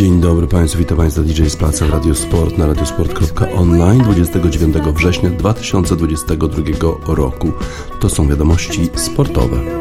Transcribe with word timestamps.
Dzień 0.00 0.20
dobry 0.20 0.46
Państwu, 0.46 0.78
witam 0.78 0.96
Państwa 0.96 1.22
DJ 1.22 1.46
z 1.46 1.56
Placa 1.56 1.86
Radio 1.86 2.14
Sport 2.14 2.58
na 2.58 2.66
radiosport.online 2.66 4.02
29 4.02 4.76
września 4.76 5.30
2022 5.30 7.14
roku. 7.14 7.52
To 8.00 8.08
są 8.08 8.28
wiadomości 8.28 8.90
sportowe. 8.94 9.79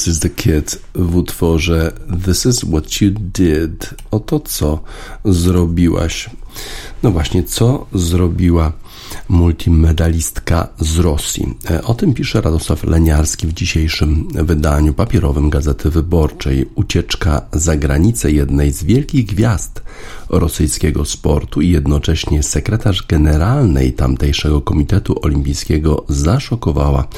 This 0.00 0.08
is 0.08 0.20
the 0.20 0.30
Kid 0.30 0.78
w 0.94 1.16
utworze 1.16 1.92
This 2.24 2.46
is 2.46 2.64
what 2.64 3.00
you 3.00 3.10
did. 3.10 3.94
Oto 4.10 4.40
co 4.40 4.80
zrobiłaś. 5.24 6.30
No 7.02 7.10
właśnie, 7.10 7.42
co 7.42 7.86
zrobiła 7.94 8.72
multimedalistka 9.28 10.68
z 10.78 10.98
Rosji. 10.98 11.54
E, 11.70 11.82
O 11.82 11.94
tym 11.94 12.14
pisze 12.14 12.40
Radosław 12.40 12.84
Leniarski 12.84 13.46
w 13.46 13.52
dzisiejszym 13.52 14.28
wydaniu 14.34 14.94
papierowym 14.94 15.50
Gazety 15.50 15.90
Wyborczej. 15.90 16.66
Ucieczka 16.74 17.42
za 17.52 17.76
granicę 17.76 18.32
jednej 18.32 18.72
z 18.72 18.84
wielkich 18.84 19.26
gwiazd 19.26 19.82
rosyjskiego 20.28 21.04
sportu 21.04 21.60
i 21.60 21.70
jednocześnie 21.70 22.42
sekretarz 22.42 23.06
generalnej 23.06 23.92
tamtejszego 23.92 24.60
Komitetu 24.60 25.18
Olimpijskiego 25.22 26.04
zaszokowała 26.08 27.08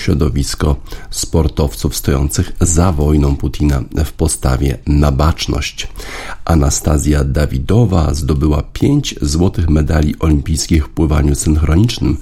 środowisko 0.00 0.76
sportowców 1.10 1.96
stojących 1.96 2.52
za 2.60 2.92
wojną 2.92 3.36
Putina 3.36 3.82
w 4.04 4.12
postawie 4.12 4.78
na 4.86 5.12
baczność. 5.12 5.88
Anastazja 6.50 7.24
Dawidowa 7.24 8.14
zdobyła 8.14 8.62
pięć 8.62 9.14
złotych 9.22 9.68
medali 9.68 10.14
olimpijskich 10.18 10.86
w 10.86 10.88
pływaniu 10.88 11.34
synchronicznym 11.34 12.16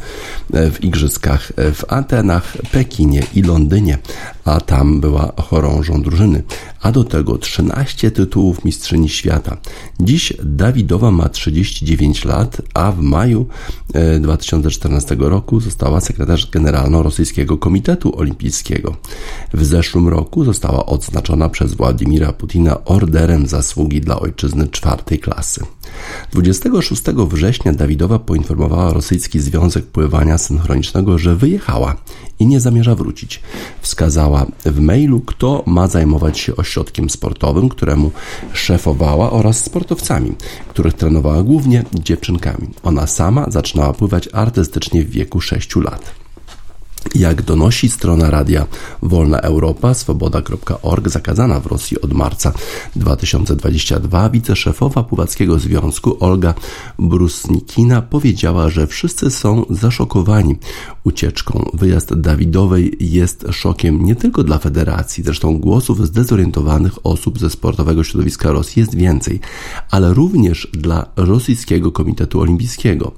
w 0.51 0.85
igrzyskach 0.85 1.53
w 1.57 1.85
Atenach, 1.89 2.57
Pekinie 2.73 3.23
i 3.35 3.43
Londynie, 3.43 3.99
a 4.45 4.61
tam 4.61 5.01
była 5.01 5.33
chorążą 5.37 6.03
drużyny, 6.03 6.43
a 6.81 6.93
do 6.93 7.05
tego 7.05 7.39
13 7.39 8.11
tytułów 8.11 8.65
mistrzyni 8.65 9.09
świata. 9.09 9.57
Dziś 10.01 10.33
Dawidowa 10.43 11.11
ma 11.11 11.29
39 11.29 12.25
lat, 12.25 12.63
a 12.75 12.93
w 12.93 13.01
maju 13.01 13.47
e, 13.95 14.21
2014 14.21 15.17
roku 15.19 15.61
została 15.61 16.01
sekretarz 16.01 16.51
generalną 16.51 17.03
rosyjskiego 17.03 17.59
Komitetu 17.59 18.19
Olimpijskiego. 18.19 18.97
W 19.55 19.65
zeszłym 19.65 20.09
roku 20.09 20.45
została 20.45 20.87
odznaczona 20.87 21.49
przez 21.49 21.75
Władimira 21.75 22.33
Putina 22.33 22.85
orderem 22.85 23.47
zasługi 23.47 24.01
dla 24.01 24.18
ojczyzny 24.21 24.69
czwartej 24.69 25.19
klasy. 25.19 25.65
26 26.33 27.03
września 27.03 27.73
Dawidowa 27.73 28.19
poinformowała 28.19 28.93
rosyjski 28.93 29.41
Związek 29.41 29.87
Pływania 29.87 30.39
Synchronicznego, 30.39 31.19
że 31.19 31.37
wyjechała 31.37 31.97
i 32.39 32.47
nie 32.47 32.61
zamierza 32.61 32.95
wrócić. 32.95 33.43
Wskazała 33.81 34.47
w 34.65 34.81
mailu, 34.81 35.21
kto 35.21 35.63
ma 35.67 35.89
zajmować 35.89 36.39
się 36.39 36.57
ośrodkiem 36.57 37.11
sportowym, 37.11 37.69
któremu 37.69 38.11
szefowała 38.53 39.31
oraz 39.31 39.65
sportowcami, 39.65 40.33
których 40.69 40.95
trenowała 40.95 41.43
głównie 41.43 41.85
dziewczynkami. 41.95 42.69
Ona 42.83 43.07
sama 43.07 43.47
zaczynała 43.51 43.93
pływać 43.93 44.29
artystycznie 44.33 45.05
w 45.05 45.11
wieku 45.11 45.41
6 45.41 45.77
lat. 45.77 46.28
Jak 47.15 47.43
donosi 47.43 47.89
strona 47.89 48.31
radia 48.31 48.67
Wolna 49.03 49.41
Europa, 49.41 49.95
swoboda.org, 49.95 51.09
zakazana 51.09 51.61
w 51.61 51.67
Rosji 51.67 52.01
od 52.01 52.13
marca 52.13 52.53
2022, 52.97 54.31
wiceszefowa 54.31 55.03
Pułackiego 55.03 55.59
Związku 55.59 56.17
Olga 56.21 56.55
Brusnikina 56.99 58.03
powiedziała, 58.03 58.71
że 58.71 58.87
wszyscy 58.87 59.31
są 59.31 59.65
zaszokowani 59.71 60.57
ucieczką. 61.05 61.71
Wyjazd 61.75 62.15
Dawidowej 62.15 62.97
jest 63.01 63.47
szokiem 63.51 64.05
nie 64.05 64.17
tylko 64.17 64.45
dla 64.45 64.59
federacji, 64.59 65.25
zresztą 65.25 65.59
głosów 65.59 66.07
zdezorientowanych 66.07 67.07
osób 67.07 67.39
ze 67.39 67.51
sportowego 67.51 68.05
środowiska 68.05 68.53
Rosji 68.53 68.81
jest 68.81 68.95
więcej, 68.95 69.41
ale 69.91 70.15
również 70.15 70.69
dla 70.73 71.07
Rosyjskiego 71.17 71.93
Komitetu 71.93 72.41
Olimpijskiego. 72.41 73.13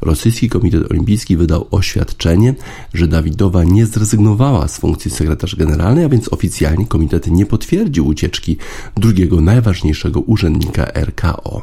Rosyjski 0.00 0.48
Komitet 0.48 0.90
Olimpijski 0.90 1.36
wydał 1.36 1.66
oświadczenie, 1.70 2.54
że 2.94 3.08
Dawidowa 3.36 3.64
nie 3.64 3.86
zrezygnowała 3.86 4.68
z 4.68 4.78
funkcji 4.78 5.10
sekretarz 5.10 5.56
generalnej, 5.56 6.04
a 6.04 6.08
więc 6.08 6.32
oficjalnie 6.32 6.86
komitet 6.86 7.26
nie 7.26 7.46
potwierdził 7.46 8.06
ucieczki 8.06 8.56
drugiego 8.96 9.40
najważniejszego 9.40 10.20
urzędnika 10.20 10.84
RKO. 10.94 11.62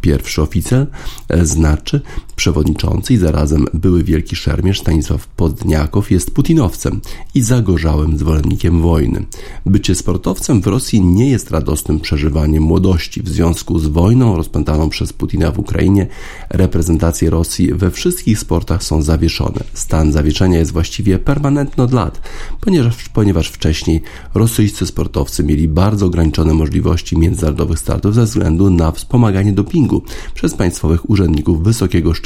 Pierwszy 0.00 0.42
oficer 0.42 0.86
e, 1.28 1.46
znaczy 1.46 2.00
przewodniczący 2.36 3.14
i 3.14 3.16
zarazem 3.16 3.66
były 3.74 4.04
wielki 4.04 4.36
szermierz 4.36 4.80
Stanisław 4.80 5.28
Podniakow 5.28 6.10
jest 6.10 6.30
putinowcem 6.30 7.00
i 7.34 7.42
zagorzałym 7.42 8.18
zwolennikiem 8.18 8.82
wojny. 8.82 9.26
Bycie 9.66 9.94
sportowcem 9.94 10.60
w 10.60 10.66
Rosji 10.66 11.00
nie 11.00 11.30
jest 11.30 11.50
radosnym 11.50 12.00
przeżywaniem 12.00 12.62
młodości. 12.62 13.22
W 13.22 13.28
związku 13.28 13.78
z 13.78 13.86
wojną 13.86 14.36
rozpętaną 14.36 14.88
przez 14.88 15.12
Putina 15.12 15.52
w 15.52 15.58
Ukrainie 15.58 16.06
reprezentacje 16.50 17.30
Rosji 17.30 17.74
we 17.74 17.90
wszystkich 17.90 18.38
sportach 18.38 18.82
są 18.84 19.02
zawieszone. 19.02 19.64
Stan 19.74 20.12
zawieszenia 20.12 20.58
jest 20.58 20.72
właściwie 20.72 21.18
permanentny 21.18 21.84
od 21.84 21.92
lat, 21.92 22.20
ponieważ, 22.60 23.08
ponieważ 23.08 23.48
wcześniej 23.48 24.02
rosyjscy 24.34 24.86
sportowcy 24.86 25.44
mieli 25.44 25.68
bardzo 25.68 26.06
ograniczone 26.06 26.54
możliwości 26.54 27.18
międzynarodowych 27.18 27.78
startów 27.78 28.14
ze 28.14 28.24
względu 28.24 28.70
na 28.70 28.92
wspomaganie 28.92 29.52
dopingu 29.52 30.02
przez 30.34 30.54
państwowych 30.54 31.10
urzędników 31.10 31.62
wysokiego 31.62 32.14
szczebla, 32.14 32.25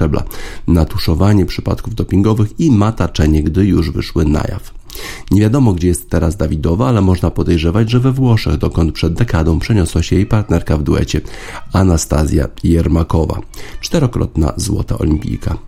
natuszowanie 0.66 1.46
przypadków 1.46 1.94
dopingowych 1.94 2.60
i 2.60 2.70
mataczenie, 2.70 3.42
gdy 3.42 3.66
już 3.66 3.90
wyszły 3.90 4.24
na 4.24 4.40
jaw. 4.48 4.80
Nie 5.30 5.40
wiadomo, 5.40 5.72
gdzie 5.72 5.88
jest 5.88 6.10
teraz 6.10 6.36
Dawidowa, 6.36 6.88
ale 6.88 7.00
można 7.00 7.30
podejrzewać, 7.30 7.90
że 7.90 8.00
we 8.00 8.12
Włoszech, 8.12 8.56
dokąd 8.56 8.92
przed 8.92 9.12
dekadą 9.14 9.58
przeniosła 9.58 10.02
się 10.02 10.16
jej 10.16 10.26
partnerka 10.26 10.76
w 10.76 10.82
duecie 10.82 11.20
Anastazja 11.72 12.48
Jermakowa, 12.64 13.40
czterokrotna 13.80 14.52
złota 14.56 14.98
olimpijka. 14.98 15.58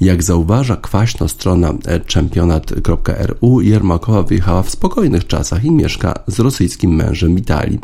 Jak 0.00 0.22
zauważa 0.22 0.76
kwaśno 0.76 1.28
strona 1.28 1.74
championat.ru, 2.14 3.60
Jermakowa 3.60 4.22
wyjechała 4.22 4.62
w 4.62 4.70
spokojnych 4.70 5.26
czasach 5.26 5.64
i 5.64 5.70
mieszka 5.70 6.14
z 6.26 6.40
rosyjskim 6.40 6.94
mężem 6.94 7.36
w 7.36 7.38
Italii, 7.38 7.78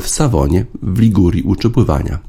w 0.00 0.08
Sawonie, 0.08 0.66
w 0.82 0.98
Ligurii 0.98 1.42
uczy 1.42 1.70
pływania 1.70 2.27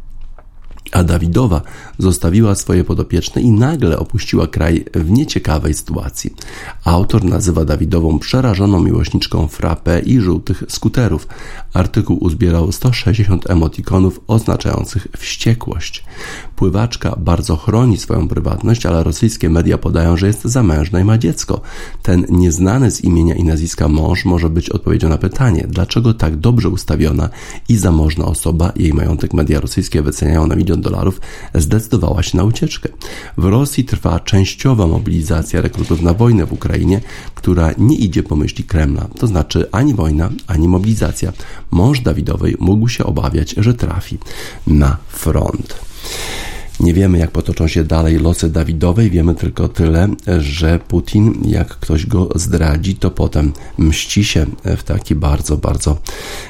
a 0.91 1.03
Dawidowa 1.03 1.62
zostawiła 1.97 2.56
swoje 2.56 2.83
podopieczne 2.83 3.41
i 3.41 3.51
nagle 3.51 4.00
opuściła 4.00 4.47
kraj 4.47 4.86
w 4.94 5.12
nieciekawej 5.12 5.74
sytuacji. 5.74 6.33
Autor 6.86 7.24
nazywa 7.24 7.65
Dawidową 7.65 8.19
przerażoną 8.19 8.83
miłośniczką 8.83 9.47
frappe 9.47 10.00
i 10.00 10.19
żółtych 10.19 10.63
skuterów. 10.68 11.27
Artykuł 11.74 12.18
uzbierał 12.24 12.71
160 12.71 13.50
emotikonów 13.50 14.19
oznaczających 14.27 15.07
wściekłość. 15.18 16.03
Pływaczka 16.56 17.15
bardzo 17.18 17.56
chroni 17.56 17.97
swoją 17.97 18.27
prywatność, 18.27 18.85
ale 18.85 19.03
rosyjskie 19.03 19.50
media 19.50 19.77
podają, 19.77 20.18
że 20.18 20.27
jest 20.27 20.44
zamężna 20.44 21.00
i 21.00 21.03
ma 21.03 21.18
dziecko. 21.18 21.62
Ten 22.01 22.25
nieznany 22.30 22.92
z 22.92 23.03
imienia 23.03 23.35
i 23.35 23.44
nazwiska 23.44 23.88
mąż 23.88 24.25
może 24.25 24.50
być 24.50 24.69
odpowiedzią 24.69 25.09
na 25.09 25.18
pytanie, 25.18 25.65
dlaczego 25.69 26.13
tak 26.13 26.38
dobrze 26.38 26.69
ustawiona 26.69 27.30
i 27.69 27.77
zamożna 27.77 28.25
osoba, 28.25 28.71
jej 28.75 28.94
majątek 28.94 29.33
media 29.33 29.59
rosyjskie 29.59 30.01
wyceniają 30.01 30.47
na 30.47 30.56
milion 30.56 30.79
dolarów, 30.81 31.22
zdecydowała 31.54 32.24
się 32.24 32.38
na 32.38 32.44
ucieczkę. 32.44 32.90
W 33.38 33.46
Rosji 33.46 33.86
trwa 33.86 34.20
częściowa 34.20 34.88
mobilizacja 34.88 35.62
rekrutów 35.62 36.02
na 36.02 36.14
wojnę 36.14 36.46
w 36.46 36.54
Ukrainie, 36.54 37.02
która 37.36 37.72
nie 37.78 37.96
idzie 37.96 38.24
po 38.24 38.36
myśli 38.36 38.64
Kremla, 38.64 39.08
to 39.20 39.28
znaczy 39.28 39.68
ani 39.72 39.94
wojna, 39.94 40.30
ani 40.48 40.68
mobilizacja. 40.68 41.34
Mąż 41.72 42.00
Dawidowej 42.00 42.56
mógł 42.60 42.88
się 42.88 43.04
obawiać, 43.04 43.56
że 43.58 43.74
trafi 43.74 44.18
na 44.68 44.98
front. 45.08 45.80
Nie 46.80 46.94
wiemy, 46.94 47.18
jak 47.18 47.31
potoczą 47.31 47.68
się 47.68 47.84
dalej 47.84 48.20
losy 48.20 48.50
Dawidowej, 48.50 49.10
wiemy 49.10 49.36
tylko 49.36 49.70
tyle, 49.70 50.08
że 50.40 50.80
Putin, 50.80 51.42
jak 51.46 51.68
ktoś 51.68 52.06
go 52.06 52.30
zdradzi, 52.36 52.96
to 52.96 53.12
potem 53.12 53.54
mści 53.78 54.24
się 54.24 54.46
w 54.66 54.84
taki 54.84 55.16
bardzo, 55.16 55.58
bardzo 55.58 55.98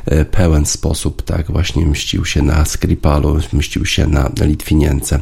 e, 0.06 0.26
pełen 0.26 0.66
sposób. 0.66 1.22
Tak 1.22 1.52
właśnie 1.52 1.86
mścił 1.86 2.26
się 2.26 2.42
na 2.42 2.66
Skripalu, 2.66 3.40
mścił 3.54 3.86
się 3.86 4.08
na 4.08 4.32
Litwinience. 4.42 5.20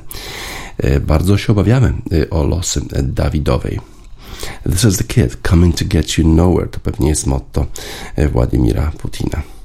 E, 0.78 1.00
bardzo 1.00 1.38
się 1.38 1.54
obawiamy 1.54 1.94
e, 2.12 2.30
o 2.30 2.44
losy 2.44 2.82
Dawidowej. 3.04 3.80
This 4.64 4.84
is 4.84 4.98
the 4.98 5.04
kid 5.04 5.38
coming 5.50 5.76
to 5.76 5.86
get 5.86 6.18
you 6.18 6.28
nowhere. 6.28 6.68
To 6.68 6.80
pewnie 6.80 7.10
jest 7.10 7.28
motto 7.28 7.66
Władimira 8.32 8.92
Putina. 8.98 9.57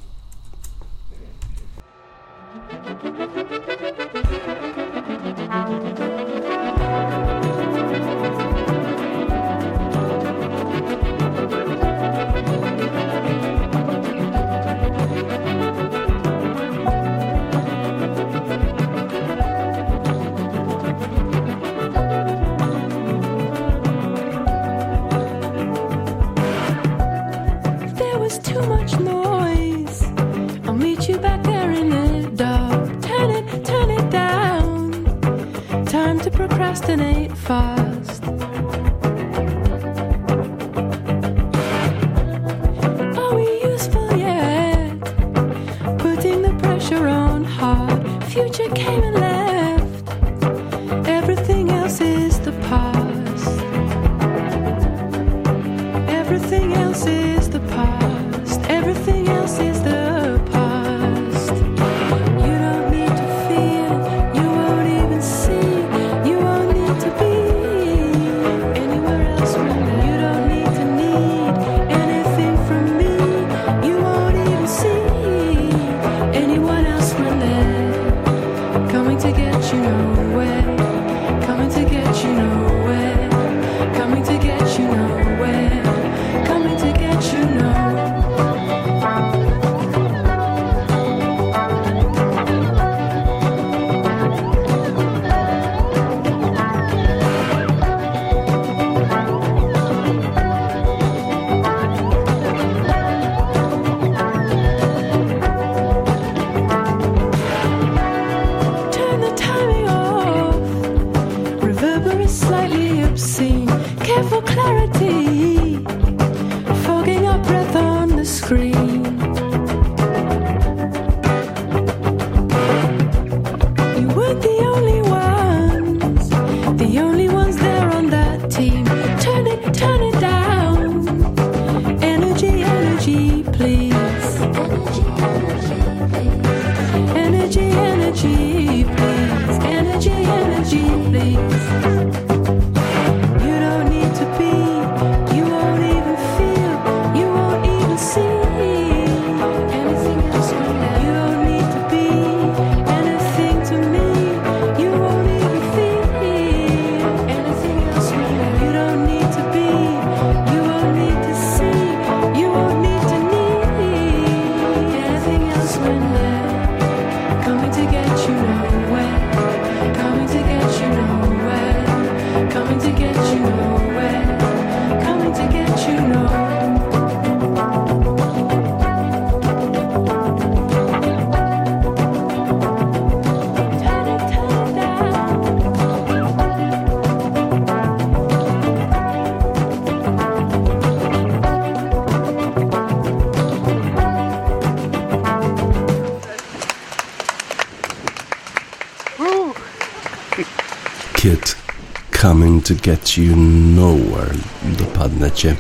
Get 202.75 203.19
you 203.19 203.37
nowhere. 203.77 204.35
Dopadnę 204.79 205.31
cię 205.31 205.57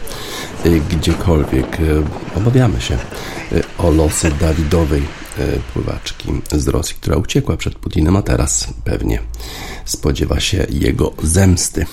y, 0.66 0.80
gdziekolwiek. 0.80 1.80
Y, 1.80 2.02
obawiamy 2.36 2.80
się 2.80 2.94
y, 3.52 3.62
o 3.78 3.90
losy 3.90 4.30
Dawidowej 4.40 5.02
pływaczki 5.72 6.28
z 6.52 6.68
Rosji, 6.68 6.96
która 7.00 7.16
uciekła 7.16 7.56
przed 7.56 7.74
Putinem, 7.74 8.16
a 8.16 8.22
teraz 8.22 8.66
pewnie 8.84 9.18
spodziewa 9.84 10.40
się 10.40 10.66
jego 10.70 11.12
zemsty. 11.22 11.86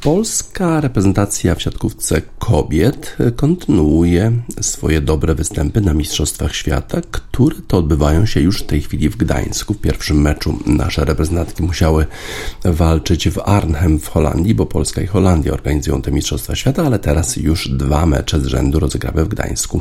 Polska 0.00 0.80
reprezentacja 0.80 1.54
w 1.54 1.62
siatkówce 1.62 2.22
kobiet 2.38 3.16
kontynuuje 3.36 4.32
swoje 4.60 5.00
dobre 5.00 5.34
występy 5.34 5.80
na 5.80 5.94
Mistrzostwach 5.94 6.54
Świata, 6.54 7.00
które 7.10 7.56
to 7.68 7.78
odbywają 7.78 8.26
się 8.26 8.40
już 8.40 8.62
w 8.62 8.66
tej 8.66 8.82
chwili 8.82 9.08
w 9.08 9.16
Gdańsku. 9.16 9.74
W 9.74 9.80
pierwszym 9.80 10.20
meczu 10.20 10.58
nasze 10.66 11.04
reprezentantki 11.04 11.62
musiały 11.62 12.06
walczyć 12.64 13.28
w 13.28 13.38
Arnhem 13.38 13.98
w 13.98 14.08
Holandii, 14.08 14.54
bo 14.54 14.66
Polska 14.66 15.00
i 15.00 15.06
Holandia 15.06 15.52
organizują 15.52 16.02
te 16.02 16.12
Mistrzostwa 16.12 16.54
Świata, 16.54 16.86
ale 16.86 16.98
teraz 16.98 17.36
już 17.36 17.68
dwa 17.68 18.06
mecze 18.06 18.40
z 18.40 18.46
rzędu 18.46 18.80
rozegrały 18.80 19.24
w 19.24 19.28
Gdańsku. 19.28 19.80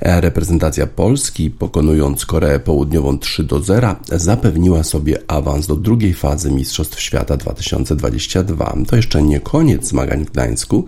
Reprezentacja 0.00 0.86
Polski, 0.86 1.50
pokonując 1.50 2.26
Koreę 2.26 2.60
Południową 2.60 3.18
3 3.18 3.44
do 3.44 3.60
0, 3.60 3.96
zapewniła 4.06 4.82
sobie 4.82 5.18
awans 5.28 5.66
do 5.66 5.76
drugiej 5.76 6.14
fazy 6.14 6.50
Mistrzostw 6.50 7.00
Świata 7.00 7.36
2022. 7.36 8.76
To 8.88 8.96
jeszcze 8.96 9.22
nie 9.22 9.40
koniec 9.40 9.88
zmagań 9.88 10.24
w 10.24 10.30
Gdańsku, 10.30 10.84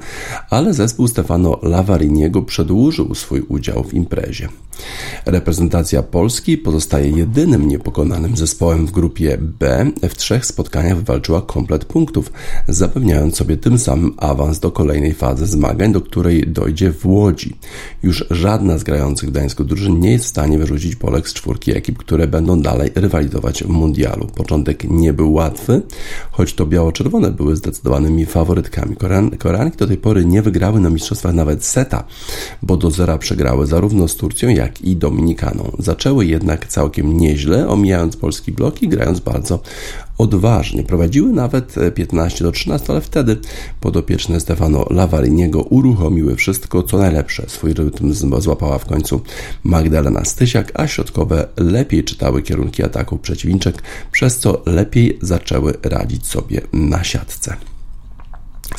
ale 0.50 0.75
zespół 0.75 1.08
Stefano 1.08 1.58
Lavariniego 1.62 2.42
przedłużył 2.42 3.14
swój 3.14 3.40
udział 3.40 3.84
w 3.84 3.94
imprezie. 3.94 4.48
Reprezentacja 5.26 6.02
Polski 6.02 6.58
pozostaje 6.58 7.10
jedynym 7.10 7.68
niepokonanym 7.68 8.37
zespołem 8.37 8.87
w 8.87 8.90
grupie 8.90 9.38
B. 9.40 9.90
W 10.08 10.14
trzech 10.14 10.46
spotkaniach 10.46 11.02
wywalczyła 11.09 11.43
komplet 11.43 11.85
punktów, 11.85 12.33
zapewniając 12.69 13.37
sobie 13.37 13.57
tym 13.57 13.79
samym 13.79 14.15
awans 14.17 14.61
do 14.61 14.71
kolejnej 14.71 15.15
fazy 15.15 15.47
zmagań, 15.47 15.93
do 15.93 16.00
której 16.00 16.47
dojdzie 16.47 16.93
w 16.93 17.07
Łodzi. 17.07 17.57
Już 18.03 18.25
żadna 18.31 18.79
z 18.79 18.85
grających 18.85 19.29
w 19.29 19.33
Gdańsku 19.33 19.65
drużyn 19.65 20.00
nie 20.00 20.12
jest 20.12 20.25
w 20.25 20.29
stanie 20.29 20.59
wyrzucić 20.59 20.97
Polek 20.97 21.29
z 21.29 21.35
czwórki 21.35 21.77
ekip, 21.77 21.99
które 21.99 22.27
będą 22.27 22.62
dalej 22.62 22.91
rywalizować 22.95 23.65
w 23.65 23.69
mundialu. 23.69 24.27
Początek 24.27 24.85
nie 24.85 25.12
był 25.12 25.33
łatwy, 25.33 25.83
choć 26.31 26.55
to 26.55 26.67
biało-czerwone 26.67 27.31
były 27.31 27.57
zdecydowanymi 27.57 28.27
faworytkami. 28.27 28.97
Koreanki 29.38 29.79
do 29.79 29.87
tej 29.87 29.97
pory 29.97 30.25
nie 30.25 30.43
wygrały 30.43 30.81
na 30.81 30.91
mistrzostwach 30.91 31.35
nawet 31.35 31.65
seta, 31.65 32.05
bo 32.62 32.77
do 32.77 32.91
zera 32.91 33.19
przegrały 33.19 33.67
zarówno 33.67 34.09
z 34.09 34.17
Turcją, 34.17 34.49
jak 34.49 34.81
i 34.83 34.97
Dominikaną. 34.97 35.73
Zaczęły 35.79 36.27
jednak 36.27 36.67
całkiem 36.67 37.17
nieźle, 37.17 37.69
omijając 37.69 38.17
polski 38.17 38.53
blok 38.53 38.83
i 38.83 38.88
grając 38.88 39.21
bardzo 39.21 39.61
odważnie. 40.18 40.82
Prowadziły 40.82 41.32
nawet 41.32 41.75
15 41.94 42.44
do 42.44 42.52
13, 42.52 42.92
ale 42.92 43.00
wtedy 43.00 43.37
podopieczne 43.80 44.40
Stefano 44.40 44.87
Lavariniego 44.90 45.62
uruchomiły 45.62 46.37
wszystko, 46.37 46.82
co 46.82 46.98
najlepsze. 46.98 47.44
Swój 47.46 47.75
rytm 47.75 48.14
złapała 48.40 48.78
w 48.78 48.87
końcu 48.87 49.20
Magdalena 49.64 50.25
Stysiak, 50.25 50.72
a 50.75 50.87
środkowe 50.87 51.48
lepiej 51.56 52.04
czytały 52.04 52.42
kierunki 52.42 52.82
ataku 52.82 53.18
przeciwniczek, 53.18 53.82
przez 54.12 54.38
co 54.38 54.62
lepiej 54.66 55.18
zaczęły 55.22 55.75
radzić 55.82 56.26
sobie 56.26 56.60
na 56.72 57.04
siatce. 57.04 57.56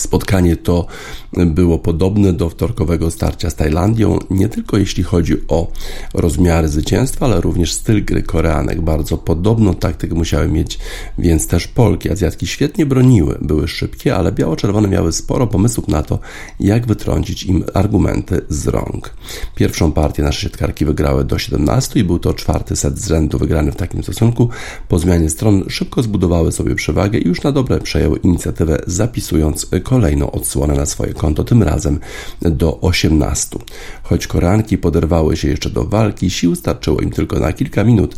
Spotkanie 0.02 0.56
to 0.56 0.86
było 1.34 1.80
podobne 1.80 2.34
do 2.34 2.50
wtorkowego 2.50 3.12
starcia 3.12 3.50
z 3.50 3.56
Tajlandią, 3.56 4.20
nie 4.30 4.50
tylko 4.50 4.78
jeśli 4.78 5.04
chodzi 5.04 5.36
o 5.48 5.72
rozmiary 6.14 6.68
zwycięstwa, 6.68 7.26
ale 7.26 7.42
również 7.42 7.74
styl 7.74 8.06
gry 8.06 8.24
Koreanek. 8.24 8.82
Bardzo 8.82 9.18
podobną 9.18 9.74
taktykę 9.76 10.16
musiały 10.16 10.48
mieć 10.48 10.80
więc 11.18 11.48
też 11.48 11.68
Polki. 11.68 12.12
Azjatki 12.12 12.48
świetnie 12.48 12.86
broniły, 12.86 13.38
były 13.42 13.68
szybkie, 13.68 14.16
ale 14.16 14.32
biało-czerwone 14.32 14.88
miały 14.88 15.12
sporo 15.12 15.48
pomysłów 15.48 15.88
na 15.88 16.04
to, 16.04 16.20
jak 16.60 16.88
wytrącić 16.88 17.44
im 17.44 17.64
argumenty 17.74 18.42
z 18.50 18.68
rąk. 18.68 19.14
Pierwszą 19.56 19.92
partię 19.92 20.24
nasze 20.24 20.42
siatkarki 20.42 20.86
wygrały 20.86 21.24
do 21.24 21.40
17 21.40 22.00
i 22.00 22.04
był 22.04 22.20
to 22.20 22.34
czwarty 22.34 22.76
set 22.76 23.00
z 23.00 23.08
rzędu 23.08 23.38
wygrany 23.38 23.72
w 23.72 23.76
takim 23.76 24.04
stosunku. 24.04 24.50
Po 24.88 25.00
zmianie 25.00 25.30
stron 25.30 25.64
szybko 25.70 26.04
zbudowały 26.04 26.52
sobie 26.52 26.76
przewagę 26.76 27.20
i 27.20 27.28
już 27.28 27.44
na 27.44 27.52
dobre 27.52 27.80
przejęły 27.80 28.20
inicjatywę, 28.20 28.82
zapisując 28.88 29.68
kolejną 29.90 30.32
odsłonę 30.32 30.74
na 30.74 30.86
swoje 30.86 31.14
konto, 31.14 31.44
tym 31.44 31.64
razem 31.64 32.00
do 32.42 32.82
18. 32.82 33.60
Choć 34.04 34.28
Koreanki 34.28 34.78
poderwały 34.78 35.38
się 35.38 35.48
jeszcze 35.48 35.70
do 35.70 35.84
walki, 35.84 36.30
sił 36.30 36.56
starczyło 36.56 37.02
im 37.02 37.10
tylko 37.10 37.40
na 37.40 37.54
kilka 37.54 37.84
minut. 37.84 38.16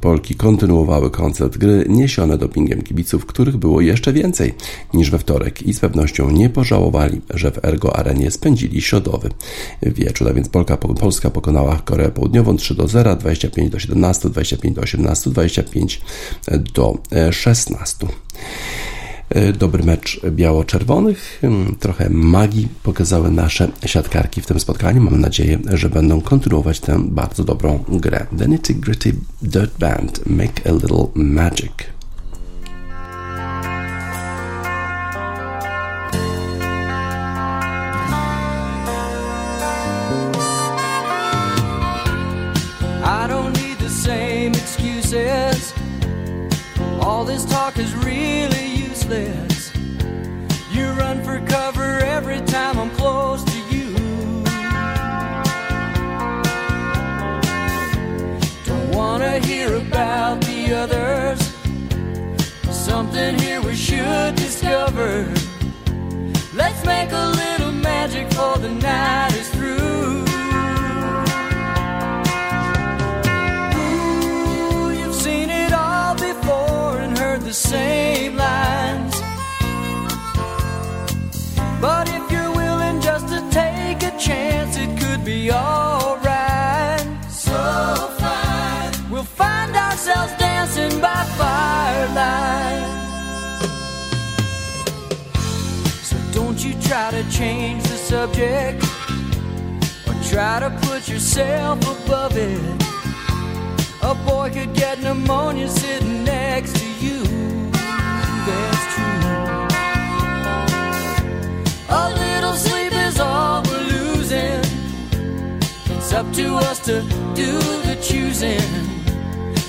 Polki 0.00 0.34
kontynuowały 0.34 1.10
koncert 1.10 1.58
gry 1.58 1.84
niesione 1.88 2.38
dopingiem 2.38 2.82
kibiców, 2.82 3.26
których 3.26 3.56
było 3.56 3.80
jeszcze 3.80 4.12
więcej 4.12 4.54
niż 4.94 5.10
we 5.10 5.18
wtorek 5.18 5.62
i 5.62 5.74
z 5.74 5.80
pewnością 5.80 6.30
nie 6.30 6.50
pożałowali, 6.50 7.20
że 7.34 7.50
w 7.50 7.64
Ergo 7.64 7.96
Arenie 7.96 8.30
spędzili 8.30 8.82
środowy 8.82 9.30
wieczór. 9.82 10.28
A 10.28 10.32
więc 10.32 10.48
Polka, 10.48 10.76
Polska 10.76 11.30
pokonała 11.30 11.76
Koreę 11.84 12.10
Południową 12.10 12.56
3 12.56 12.74
do 12.74 12.88
0, 12.88 13.16
25 13.16 13.70
do 13.70 13.78
17, 13.78 14.30
25 14.30 14.76
do 14.76 14.82
18, 14.82 15.30
25 15.30 16.00
do 16.74 16.98
16. 17.30 18.06
E, 19.30 19.52
dobry 19.52 19.84
mecz 19.84 20.20
biało-czerwonych. 20.30 21.38
Hmm, 21.40 21.76
trochę 21.80 22.10
magii 22.10 22.68
pokazały 22.82 23.30
nasze 23.30 23.68
siatkarki 23.86 24.40
w 24.40 24.46
tym 24.46 24.60
spotkaniu. 24.60 25.00
Mam 25.00 25.20
nadzieję, 25.20 25.58
że 25.72 25.88
będą 25.88 26.20
kontynuować 26.20 26.80
tę 26.80 26.98
bardzo 27.08 27.44
dobrą 27.44 27.84
grę. 27.88 28.26
The 28.38 28.48
Nitty 28.48 28.74
Gritty 28.74 29.12
Dirt 29.42 29.78
Band 29.78 30.26
Make 30.26 30.66
a 30.66 30.72
Little 30.72 31.06
Magic. 31.14 31.72
All 47.00 47.24
this 47.24 47.44
talk 47.44 47.78
is 47.78 47.94
really 47.96 48.53
useless. 49.14 49.72
You 50.70 50.86
run 50.92 51.22
for 51.22 51.40
cover 51.46 51.98
every 52.00 52.40
time 52.40 52.78
I'm 52.78 52.90
close 52.90 53.42
to 53.44 53.58
you. 53.74 53.94
Don't 58.66 58.90
wanna 58.90 59.38
hear 59.40 59.76
about 59.76 60.40
the 60.42 60.74
others. 60.74 61.40
Something 62.70 63.38
here 63.38 63.60
we 63.62 63.74
should 63.74 64.34
discover. 64.34 65.26
Let's 66.54 66.84
make 66.84 67.10
a 67.12 67.26
little 67.42 67.72
magic 67.72 68.32
for 68.32 68.58
the 68.58 68.70
night 68.70 69.33
you 96.64 96.72
try 96.80 97.10
to 97.10 97.22
change 97.30 97.82
the 97.82 97.96
subject 97.96 98.82
or 100.06 100.14
try 100.30 100.60
to 100.60 100.70
put 100.86 101.06
yourself 101.08 101.78
above 101.82 102.36
it. 102.36 102.58
A 104.02 104.14
boy 104.26 104.50
could 104.50 104.72
get 104.74 104.98
pneumonia 105.00 105.68
sitting 105.68 106.24
next 106.24 106.76
to 106.76 106.86
you. 107.04 107.22
That's 108.46 108.84
true. 108.94 109.20
A 111.90 112.04
little 112.24 112.54
sleep 112.54 112.92
is 112.92 113.20
all 113.20 113.62
we're 113.64 113.86
losing. 113.96 114.64
It's 115.96 116.12
up 116.14 116.32
to 116.32 116.54
us 116.56 116.78
to 116.86 117.02
do 117.34 117.52
the 117.88 117.98
choosing. 118.00 118.70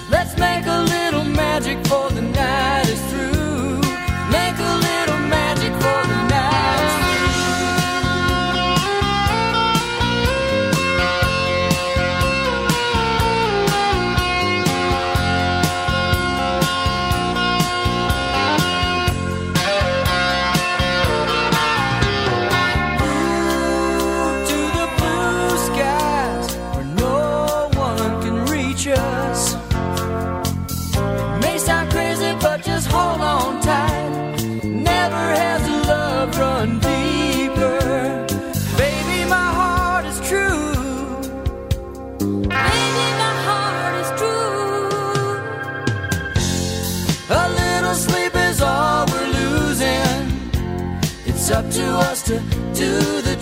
Let's 0.10 0.38
make 0.38 0.66
a 0.66 0.82
little 0.96 1.25
magic 1.25 1.78
for 1.88 2.04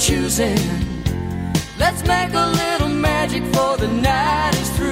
choosing. 0.03 0.59
Let's 1.79 2.05
make 2.05 2.33
a 2.33 2.47
little 2.47 2.89
magic 2.89 3.41
for 3.55 3.77
the 3.77 3.87
night 3.87 4.53
is 4.55 4.69
through. 4.71 4.82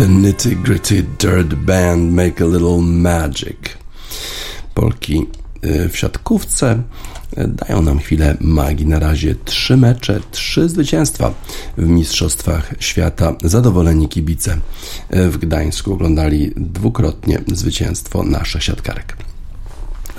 The 0.00 0.08
Nitty 0.08 0.56
Gritty 0.56 1.02
Dirt 1.02 1.54
Band 1.54 2.12
Make 2.12 2.40
a 2.40 2.46
Little 2.46 2.80
Magic. 2.82 3.78
Polki 4.74 5.26
y, 5.64 5.88
w 5.88 5.96
siatkówce 5.96 6.82
y, 7.38 7.48
dają 7.48 7.82
nam 7.82 7.98
chwilę 7.98 8.36
magii. 8.40 8.86
Na 8.86 8.98
razie 8.98 9.34
trzy 9.44 9.76
mecze, 9.76 10.20
trzy 10.30 10.68
zwycięstwa 10.68 11.34
w 11.78 11.88
Mistrzostwach 11.88 12.74
Świata. 12.78 13.36
Zadowoleni 13.44 14.08
kibice 14.08 14.58
y, 15.14 15.30
w 15.30 15.38
Gdańsku 15.38 15.92
oglądali 15.92 16.52
dwukrotnie 16.56 17.42
zwycięstwo 17.46 18.22
naszych 18.22 18.64
siatkarek. 18.64 19.29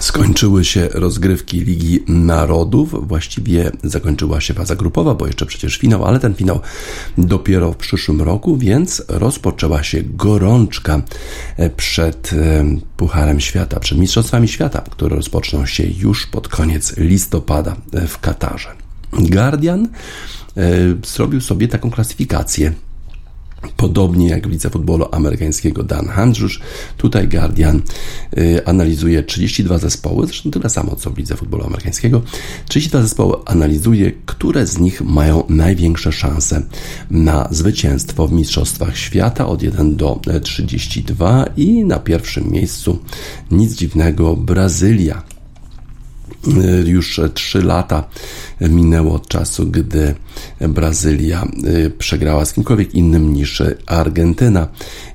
Skończyły 0.01 0.65
się 0.65 0.87
rozgrywki 0.91 1.59
Ligi 1.59 2.03
Narodów. 2.07 3.07
Właściwie 3.07 3.71
zakończyła 3.83 4.41
się 4.41 4.53
faza 4.53 4.75
grupowa, 4.75 5.15
bo 5.15 5.27
jeszcze 5.27 5.45
przecież 5.45 5.77
finał, 5.77 6.05
ale 6.05 6.19
ten 6.19 6.33
finał 6.33 6.59
dopiero 7.17 7.71
w 7.73 7.77
przyszłym 7.77 8.21
roku, 8.21 8.57
więc 8.57 9.03
rozpoczęła 9.07 9.83
się 9.83 10.03
gorączka 10.03 11.01
e, 11.57 11.69
przed 11.69 12.33
e, 12.33 12.65
Pucharem 12.97 13.39
Świata, 13.39 13.79
przed 13.79 13.97
Mistrzostwami 13.97 14.47
Świata, 14.47 14.81
które 14.89 15.15
rozpoczną 15.15 15.65
się 15.65 15.83
już 15.83 16.27
pod 16.27 16.47
koniec 16.47 16.97
listopada 16.97 17.75
e, 17.93 18.07
w 18.07 18.19
Katarze. 18.19 18.69
Guardian 19.13 19.87
zrobił 21.05 21.41
sobie 21.41 21.67
taką 21.67 21.91
klasyfikację 21.91 22.73
Podobnie 23.77 24.29
jak 24.29 24.47
w 24.47 24.51
lidze 24.51 24.69
futbolu 24.69 25.05
amerykańskiego 25.11 25.83
Dan 25.83 26.07
Handrzusz, 26.07 26.61
tutaj 26.97 27.27
Guardian 27.27 27.81
y, 28.37 28.65
analizuje 28.65 29.23
32 29.23 29.77
zespoły, 29.77 30.27
zresztą 30.27 30.51
tyle 30.51 30.69
samo 30.69 30.95
co 30.95 31.09
w 31.09 31.17
lidze 31.17 31.35
futbolu 31.35 31.65
amerykańskiego. 31.65 32.21
32 32.67 33.01
zespoły 33.01 33.35
analizuje, 33.45 34.11
które 34.25 34.67
z 34.67 34.79
nich 34.79 35.01
mają 35.01 35.43
największe 35.49 36.11
szanse 36.11 36.61
na 37.11 37.47
zwycięstwo 37.51 38.27
w 38.27 38.31
Mistrzostwach 38.31 38.97
Świata 38.97 39.47
od 39.47 39.61
1 39.63 39.95
do 39.95 40.19
e, 40.27 40.39
32 40.39 41.45
i 41.57 41.85
na 41.85 41.99
pierwszym 41.99 42.51
miejscu 42.51 42.99
nic 43.51 43.75
dziwnego 43.75 44.35
Brazylia. 44.35 45.23
Y, 46.47 46.89
Już 46.89 47.19
trzy 47.33 47.61
lata 47.61 48.03
minęło 48.61 49.13
od 49.15 49.27
czasu, 49.27 49.67
gdy 49.67 50.15
Brazylia 50.59 51.47
y, 51.85 51.89
przegrała 51.97 52.45
z 52.45 52.53
kimkolwiek 52.53 52.95
innym 52.95 53.33
niż 53.33 53.63
Argentyna, 53.85 54.67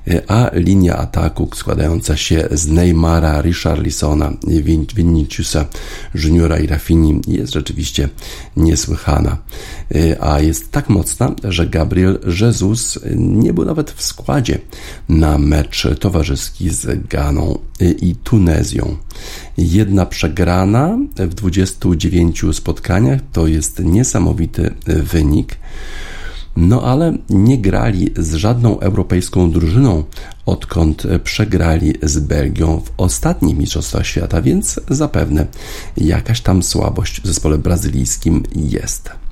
y, 0.07 0.27
a 0.27 0.49
linia 0.53 0.97
ataku 0.97 1.49
składająca 1.55 2.17
się 2.17 2.47
z 2.51 2.67
Neymara, 2.67 3.41
Richarlisona, 3.41 4.31
Vin- 4.47 4.95
Viniciusa 4.95 5.65
Juniora 6.15 6.59
i 6.59 6.67
Rafini 6.67 7.21
jest 7.27 7.53
rzeczywiście 7.53 8.09
niesłychana. 8.57 9.37
Y, 9.95 10.21
A 10.21 10.39
jest 10.39 10.71
tak 10.71 10.89
mocna, 10.89 11.31
że 11.43 11.67
Gabriel 11.67 12.19
Jesus 12.41 12.99
nie 13.15 13.53
był 13.53 13.65
nawet 13.65 13.91
w 13.91 14.01
składzie 14.03 14.59
na 15.09 15.37
mecz 15.37 15.87
towarzyski 15.99 16.69
z 16.69 17.07
Ganą 17.07 17.59
i 18.01 18.15
Tunezją. 18.15 18.97
Jedna 19.57 20.05
przegrana 20.05 20.97
w 21.17 21.33
29 21.33 22.43
spotkaniach 22.53 23.19
to 23.33 23.47
jest 23.47 23.79
niesamowity 23.79 24.73
wynik. 25.11 25.57
No 26.55 26.81
ale 26.81 27.17
nie 27.29 27.57
grali 27.57 28.09
z 28.17 28.33
żadną 28.33 28.79
europejską 28.79 29.51
drużyną, 29.51 30.03
odkąd 30.45 31.03
przegrali 31.23 31.93
z 32.03 32.19
Belgią 32.19 32.81
w 32.85 32.91
ostatnich 32.97 33.57
Mistrzostwach 33.57 34.07
Świata, 34.07 34.41
więc 34.41 34.79
zapewne 34.89 35.45
jakaś 35.97 36.41
tam 36.41 36.63
słabość 36.63 37.21
w 37.21 37.27
zespole 37.27 37.57
brazylijskim 37.57 38.43
jest. 38.55 39.26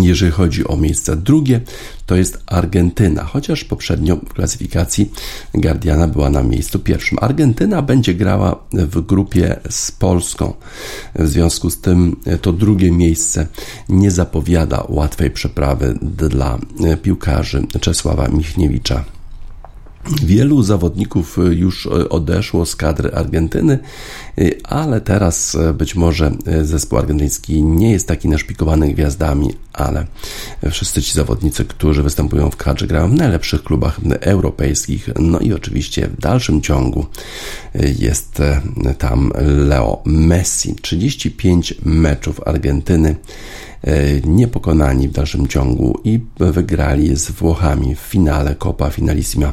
Jeżeli 0.00 0.32
chodzi 0.32 0.68
o 0.68 0.76
miejsce 0.76 1.16
drugie, 1.16 1.60
to 2.06 2.16
jest 2.16 2.42
Argentyna, 2.46 3.24
chociaż 3.24 3.64
poprzednio 3.64 4.16
w 4.16 4.32
klasyfikacji 4.34 5.12
Guardiana 5.54 6.08
była 6.08 6.30
na 6.30 6.42
miejscu 6.42 6.78
pierwszym. 6.78 7.18
Argentyna 7.20 7.82
będzie 7.82 8.14
grała 8.14 8.64
w 8.72 9.00
grupie 9.00 9.60
z 9.70 9.92
Polską. 9.92 10.54
W 11.14 11.28
związku 11.28 11.70
z 11.70 11.80
tym 11.80 12.16
to 12.42 12.52
drugie 12.52 12.92
miejsce 12.92 13.46
nie 13.88 14.10
zapowiada 14.10 14.84
łatwej 14.88 15.30
przeprawy 15.30 15.98
dla 16.28 16.58
piłkarzy 17.02 17.66
Czesława 17.80 18.28
Michniewicza. 18.28 19.04
Wielu 20.22 20.62
zawodników 20.62 21.38
już 21.50 21.86
odeszło 21.86 22.66
z 22.66 22.76
kadry 22.76 23.12
Argentyny, 23.12 23.78
ale 24.64 25.00
teraz 25.00 25.56
być 25.74 25.94
może 25.94 26.32
zespół 26.62 26.98
argentyński 26.98 27.62
nie 27.62 27.92
jest 27.92 28.08
taki 28.08 28.28
naszpikowany 28.28 28.94
gwiazdami, 28.94 29.54
ale 29.72 30.06
wszyscy 30.70 31.02
ci 31.02 31.14
zawodnicy, 31.14 31.64
którzy 31.64 32.02
występują 32.02 32.50
w 32.50 32.56
kadrze, 32.56 32.86
grają 32.86 33.10
w 33.10 33.14
najlepszych 33.14 33.62
klubach 33.62 34.00
europejskich. 34.20 35.08
No 35.18 35.38
i 35.38 35.52
oczywiście 35.52 36.08
w 36.08 36.20
dalszym 36.20 36.62
ciągu 36.62 37.06
jest 37.98 38.42
tam 38.98 39.32
Leo 39.46 40.02
Messi. 40.04 40.74
35 40.74 41.74
meczów 41.84 42.40
Argentyny 42.46 43.16
niepokonani 44.24 45.08
w 45.08 45.12
dalszym 45.12 45.48
ciągu 45.48 46.00
i 46.04 46.20
wygrali 46.38 47.16
z 47.16 47.30
Włochami 47.30 47.94
w 47.94 47.98
finale 47.98 48.54
Copa 48.54 48.90
Finalissima 48.90 49.52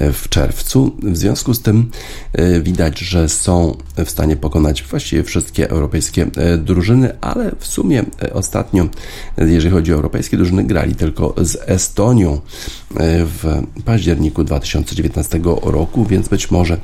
w 0.00 0.28
czerwcu. 0.28 0.96
W 1.02 1.16
związku 1.16 1.54
z 1.54 1.62
tym 1.62 1.90
widać, 2.62 2.98
że 2.98 3.28
są 3.28 3.76
w 4.04 4.10
stanie 4.10 4.36
pokonać 4.36 4.82
właściwie 4.82 5.22
wszystkie 5.22 5.70
europejskie 5.70 6.26
drużyny, 6.58 7.20
ale 7.20 7.52
w 7.58 7.66
sumie 7.66 8.04
ostatnio, 8.32 8.88
jeżeli 9.38 9.74
chodzi 9.74 9.92
o 9.92 9.94
europejskie 9.94 10.36
drużyny, 10.36 10.64
grali 10.64 10.94
tylko 10.94 11.34
z 11.36 11.56
Estonią 11.66 12.40
w 13.40 13.62
październiku 13.84 14.44
2019 14.44 15.40
roku, 15.62 16.04
więc 16.04 16.28
być 16.28 16.50
może 16.50 16.76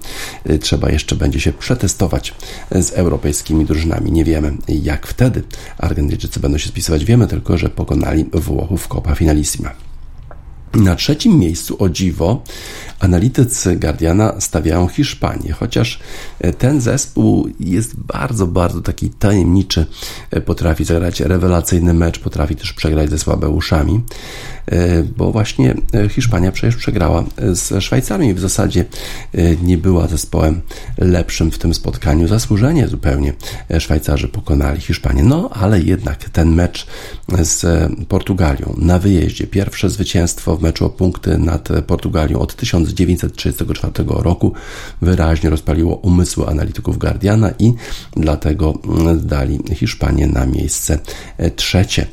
trzeba 0.61 0.91
jeszcze 0.91 1.17
będzie 1.17 1.41
się 1.41 1.53
przetestować 1.53 2.35
z 2.71 2.93
europejskimi 2.93 3.65
drużynami. 3.65 4.13
Nie 4.13 4.25
wiemy, 4.25 4.57
jak 4.69 5.07
wtedy 5.07 5.43
Argentyńczycy 5.79 6.41
będą 6.41 6.59
się 6.59 6.68
spisywać. 6.69 7.05
Wiemy 7.05 7.27
tylko, 7.27 7.59
że 7.59 7.69
pokonali 7.69 8.25
Włochów 8.33 8.89
Copa 8.89 9.15
Finalissima. 9.15 9.88
Na 10.75 10.95
trzecim 10.95 11.39
miejscu, 11.39 11.77
o 11.79 11.89
dziwo, 11.89 12.43
analitycy 13.01 13.77
Guardiana 13.77 14.41
stawiają 14.41 14.89
Hiszpanię, 14.89 15.53
chociaż 15.53 16.01
e, 16.41 16.53
ten 16.53 16.81
zespół 16.81 17.49
jest 17.61 18.01
bardzo, 18.01 18.47
bardzo 18.47 18.81
taki 18.81 19.11
tajemniczy, 19.11 19.87
e, 20.31 20.41
potrafi 20.41 20.85
zagrać 20.85 21.21
rewelacyjny 21.21 21.95
mecz, 21.95 22.19
potrafi 22.19 22.57
też 22.57 22.73
przegrać 22.73 23.11
ze 23.11 23.19
słabeuszami, 23.19 24.01
e, 24.67 25.03
bo 25.03 25.33
właśnie 25.33 25.75
Hiszpania 26.11 26.53
przecież 26.53 26.77
przegrała 26.77 27.25
z 27.53 27.85
Szwajcarią 27.85 28.29
i 28.31 28.35
w 28.35 28.41
zasadzie 28.41 28.85
nie 29.63 29.79
była 29.79 30.07
zespołem 30.07 30.61
lepszym 30.99 31.51
w 31.51 31.59
tym 31.59 31.75
spotkaniu. 31.75 32.29
Zasłużenie 32.29 32.89
zupełnie 32.89 33.33
Szwajcarzy 33.79 34.29
pokonali 34.29 34.81
Hiszpanię. 34.81 35.23
No, 35.23 35.51
ale 35.53 35.81
jednak 35.81 36.29
ten 36.29 36.55
mecz 36.55 36.87
z 37.43 37.65
Portugalią 38.09 38.75
na 38.79 38.99
wyjeździe, 38.99 39.47
pierwsze 39.47 39.91
zwycięstwo 39.91 40.57
w 40.59 40.63
meczu 40.63 40.87
o 40.87 40.91
punkty 40.91 41.39
nad 41.39 41.69
Portugalią 41.87 42.39
od 42.39 42.57
1934 42.57 43.93
roku 44.09 44.53
wyraźnie 45.03 45.51
rozpaliło 45.51 45.97
umysły 45.97 46.47
analityków 46.47 46.99
Guardiana 46.99 47.51
i 47.59 47.75
dlatego 48.17 48.75
dali 49.17 49.59
Hiszpanię 49.75 50.27
na 50.27 50.47
miejsce 50.47 50.99
trzecie. 51.57 52.07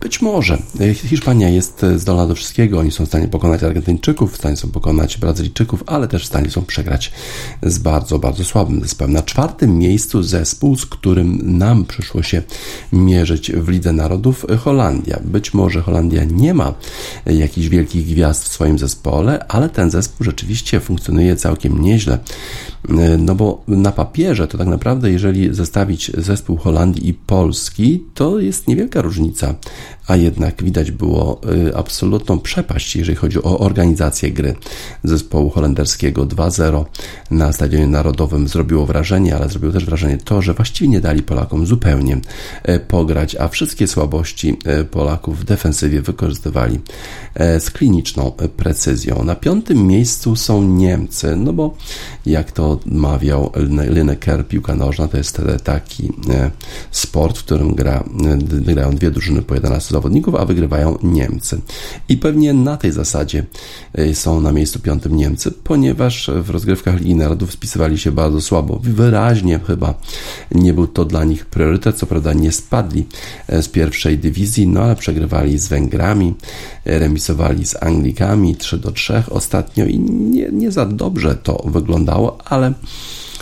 Być 0.00 0.22
może 0.22 0.58
Hiszpania 0.94 1.48
jest 1.48 1.86
zdolna 1.96 2.26
do 2.26 2.34
wszystkiego, 2.34 2.78
oni 2.78 2.90
są 2.90 3.04
w 3.04 3.08
stanie 3.08 3.28
pokonać 3.28 3.62
Argentyńczyków, 3.62 4.32
w 4.32 4.36
stanie 4.36 4.56
są 4.56 4.70
pokonać 4.70 5.18
Brazylijczyków, 5.18 5.84
ale 5.86 6.08
też 6.08 6.22
w 6.22 6.26
stanie 6.26 6.50
są 6.50 6.62
przegrać 6.62 7.12
z 7.62 7.78
bardzo, 7.78 8.18
bardzo 8.18 8.44
słabym 8.44 8.80
zespołem. 8.80 9.12
Na 9.12 9.22
czwartym 9.22 9.78
miejscu 9.78 10.22
zespół, 10.22 10.76
z 10.76 10.86
którym 10.86 11.58
nam 11.58 11.84
przyszło 11.84 12.22
się 12.22 12.42
mierzyć 12.92 13.52
w 13.52 13.68
Lidze 13.68 13.92
Narodów, 13.92 14.46
Holandia. 14.58 15.20
Być 15.24 15.54
może 15.54 15.82
Holandia 15.82 16.24
nie 16.24 16.54
ma 16.54 16.74
jakichś 17.26 17.68
wielkich 17.68 18.06
gwiazd 18.06 18.44
w 18.44 18.48
swoim 18.48 18.78
zespole, 18.78 19.44
ale 19.48 19.68
ten 19.68 19.90
zespół 19.90 20.24
rzeczywiście 20.24 20.80
funkcjonuje 20.80 21.36
całkiem 21.36 21.80
nieźle. 21.80 22.18
No 23.18 23.34
bo 23.34 23.62
na 23.68 23.92
papierze 23.92 24.48
to 24.48 24.58
tak 24.58 24.66
naprawdę, 24.66 25.10
jeżeli 25.10 25.54
zestawić 25.54 26.12
zespół 26.18 26.56
Holandii 26.56 27.08
i 27.08 27.14
Polski, 27.14 28.04
to 28.14 28.40
jest 28.40 28.68
niewielka 28.68 29.02
różnica, 29.02 29.54
a 30.06 30.16
jednak 30.16 30.64
widać 30.64 30.90
było 30.90 31.40
y, 31.68 31.76
absolutną 31.76 32.38
przepaść, 32.38 32.96
jeżeli 32.96 33.16
chodzi 33.16 33.42
o 33.42 33.58
organizację 33.58 34.30
gry 34.30 34.54
zespołu 35.04 35.50
holenderskiego 35.50 36.26
2-0 36.26 36.84
na 37.30 37.52
Stadionie 37.52 37.86
Narodowym. 37.86 38.48
Zrobiło 38.48 38.86
wrażenie, 38.86 39.36
ale 39.36 39.48
zrobiło 39.48 39.72
też 39.72 39.84
wrażenie 39.84 40.18
to, 40.18 40.42
że 40.42 40.54
właściwie 40.54 40.88
nie 40.88 41.00
dali 41.00 41.22
Polakom 41.22 41.66
zupełnie 41.66 42.20
y, 42.68 42.80
pograć, 42.80 43.36
a 43.36 43.48
wszystkie 43.48 43.86
słabości 43.86 44.58
Polaków 44.90 45.40
w 45.40 45.44
defensywie 45.44 46.02
wykorzystywali 46.02 46.80
z 47.34 47.70
kliniczną 47.70 48.32
precyzją. 48.56 49.24
Na 49.24 49.34
piątym 49.34 49.86
miejscu 49.86 50.36
są 50.36 50.62
Niemcy, 50.62 51.36
no 51.36 51.52
bo 51.52 51.76
jak 52.26 52.52
to 52.52 52.78
mawiał 52.86 53.52
Lineker, 53.88 54.48
piłka 54.48 54.74
nożna 54.74 55.08
to 55.08 55.16
jest 55.16 55.42
taki 55.64 56.12
sport, 56.90 57.38
w 57.38 57.44
którym 57.44 57.74
gra, 57.74 58.04
grają 58.50 58.90
dwie 58.90 59.10
drużyny 59.10 59.42
po 59.42 59.54
11 59.54 59.92
zawodników, 59.92 60.34
a 60.34 60.44
wygrywają 60.44 60.98
Niemcy. 61.02 61.60
I 62.08 62.16
pewnie 62.16 62.54
na 62.54 62.76
tej 62.76 62.92
zasadzie 62.92 63.46
e, 63.94 64.14
są 64.14 64.40
na 64.40 64.52
miejscu 64.52 64.80
piątym 64.80 65.16
Niemcy, 65.16 65.50
ponieważ 65.50 66.30
w 66.42 66.50
rozgrywkach 66.50 67.00
Ligi 67.00 67.14
Narodów 67.14 67.52
spisywali 67.52 67.98
się 67.98 68.12
bardzo 68.12 68.40
słabo. 68.40 68.80
Wyraźnie 68.82 69.60
chyba 69.66 69.94
nie 70.54 70.74
był 70.74 70.86
to 70.86 71.04
dla 71.04 71.24
nich 71.24 71.46
priorytet. 71.46 71.96
Co 71.96 72.06
prawda 72.06 72.32
nie 72.32 72.52
spadli 72.52 73.06
e, 73.48 73.62
z 73.62 73.68
pierwszej 73.68 74.18
dywizji, 74.18 74.68
no 74.68 74.80
ale 74.80 74.96
przegrywali 74.96 75.58
z 75.58 75.68
Węgrami, 75.68 76.34
e, 76.84 77.05
remisowali 77.06 77.66
z 77.66 77.82
Anglikami 77.82 78.56
3 78.56 78.78
do 78.78 78.92
3 78.92 79.22
ostatnio 79.30 79.86
i 79.86 79.98
nie, 79.98 80.48
nie 80.52 80.70
za 80.72 80.86
dobrze 80.86 81.34
to 81.34 81.62
wyglądało, 81.66 82.38
ale 82.44 82.72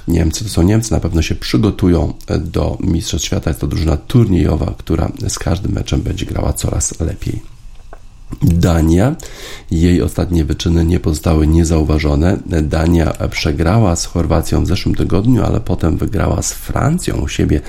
Niemcy 0.08 0.44
to 0.44 0.50
są 0.50 0.62
Niemcy, 0.62 0.92
na 0.92 1.00
pewno 1.00 1.22
się 1.22 1.34
przygotują 1.34 2.12
do 2.40 2.78
Mistrzostw 2.80 3.26
Świata. 3.26 3.50
Jest 3.50 3.60
to 3.60 3.66
drużyna 3.66 3.96
turniejowa, 3.96 4.74
która 4.78 5.12
z 5.28 5.38
każdym 5.38 5.72
meczem 5.72 6.02
będzie 6.02 6.26
grała 6.26 6.52
coraz 6.52 7.00
lepiej. 7.00 7.53
Dania, 8.42 9.16
jej 9.70 10.02
ostatnie 10.02 10.44
wyczyny 10.44 10.84
nie 10.84 11.00
pozostały 11.00 11.46
niezauważone. 11.46 12.38
Dania 12.62 13.12
przegrała 13.30 13.96
z 13.96 14.04
Chorwacją 14.04 14.64
w 14.64 14.66
zeszłym 14.66 14.94
tygodniu, 14.94 15.44
ale 15.44 15.60
potem 15.60 15.96
wygrała 15.96 16.42
z 16.42 16.52
Francją 16.52 17.16
u 17.16 17.28
siebie 17.28 17.60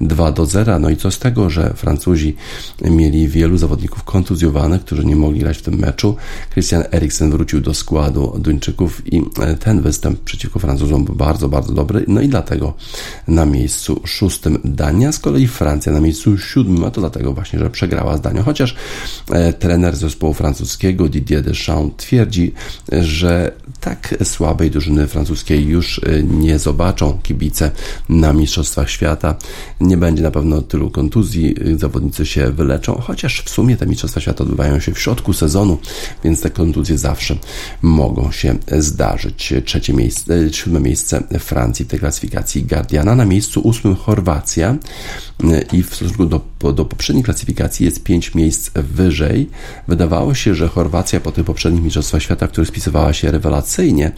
2 0.00 0.32
do 0.32 0.46
0. 0.46 0.78
No 0.78 0.90
i 0.90 0.96
co 0.96 1.10
z 1.10 1.18
tego, 1.18 1.50
że 1.50 1.72
Francuzi 1.76 2.36
mieli 2.84 3.28
wielu 3.28 3.58
zawodników 3.58 4.04
kontuzjowanych, 4.04 4.84
którzy 4.84 5.04
nie 5.04 5.16
mogli 5.16 5.40
grać 5.40 5.58
w 5.58 5.62
tym 5.62 5.74
meczu. 5.74 6.16
Christian 6.52 6.84
Eriksen 6.92 7.30
wrócił 7.30 7.60
do 7.60 7.74
składu 7.74 8.34
Duńczyków 8.38 9.02
i 9.12 9.22
ten 9.60 9.82
występ 9.82 10.20
przeciwko 10.20 10.58
Francuzom 10.58 11.04
był 11.04 11.14
bardzo, 11.14 11.48
bardzo 11.48 11.72
dobry. 11.72 12.04
No 12.08 12.20
i 12.20 12.28
dlatego 12.28 12.74
na 13.28 13.46
miejscu 13.46 14.00
szóstym 14.04 14.58
Dania, 14.64 15.12
z 15.12 15.18
kolei 15.18 15.46
Francja 15.46 15.92
na 15.92 16.00
miejscu 16.00 16.38
siódmym, 16.38 16.84
a 16.84 16.90
to 16.90 17.00
dlatego 17.00 17.32
właśnie, 17.32 17.58
że 17.58 17.70
przegrała 17.70 18.16
z 18.16 18.20
Danią. 18.20 18.42
Chociaż 18.42 18.76
e, 19.30 19.52
trener 19.52 19.96
zespołu 20.12 20.34
francuskiego 20.34 21.08
Didier 21.08 21.42
Deschamps 21.42 21.96
twierdzi, 21.96 22.52
że 22.92 23.52
tak 23.80 24.14
słabej 24.24 24.70
drużyny 24.70 25.06
francuskiej 25.06 25.66
już 25.66 25.98
e, 25.98 26.22
nie 26.22 26.58
zobaczą 26.58 27.18
kibice 27.22 27.70
na 28.08 28.32
Mistrzostwach 28.32 28.90
Świata. 28.90 29.34
Nie 29.80 29.96
będzie 29.96 30.22
na 30.22 30.30
pewno 30.30 30.62
tylu 30.62 30.90
kontuzji, 30.90 31.54
zawodnicy 31.78 32.26
się 32.26 32.50
wyleczą, 32.50 33.00
chociaż 33.00 33.42
w 33.42 33.50
sumie 33.50 33.76
te 33.76 33.86
Mistrzostwa 33.86 34.20
Świata 34.20 34.44
odbywają 34.44 34.80
się 34.80 34.92
w 34.92 35.00
środku 35.00 35.32
sezonu, 35.32 35.78
więc 36.24 36.40
te 36.40 36.50
kontuzje 36.50 36.98
zawsze 36.98 37.36
mogą 37.82 38.32
się 38.32 38.58
zdarzyć. 38.78 39.52
Trzecie 39.64 39.92
miejsce, 39.92 40.52
siódme 40.52 40.80
miejsce 40.80 41.22
Francji 41.38 41.84
w 41.84 41.88
tej 41.88 42.00
klasyfikacji 42.00 42.64
Guardiana, 42.64 43.14
na 43.14 43.24
miejscu 43.24 43.60
ósmym 43.60 43.94
Chorwacja 43.94 44.76
e, 45.44 45.62
i 45.72 45.82
w 45.82 45.94
stosunku 45.94 46.26
do, 46.26 46.72
do 46.72 46.84
poprzedniej 46.84 47.24
klasyfikacji 47.24 47.86
jest 47.86 48.02
pięć 48.02 48.34
miejsc 48.34 48.70
wyżej. 48.74 49.50
Wydawało 49.92 50.34
się, 50.34 50.54
że 50.54 50.68
Chorwacja 50.68 51.20
po 51.20 51.32
tych 51.32 51.44
poprzednich 51.44 51.82
Mistrzostwach 51.82 52.22
Świata, 52.22 52.48
które 52.48 52.66
spisywała 52.66 53.12
się 53.12 53.30
rewelacyjnie, 53.30 54.12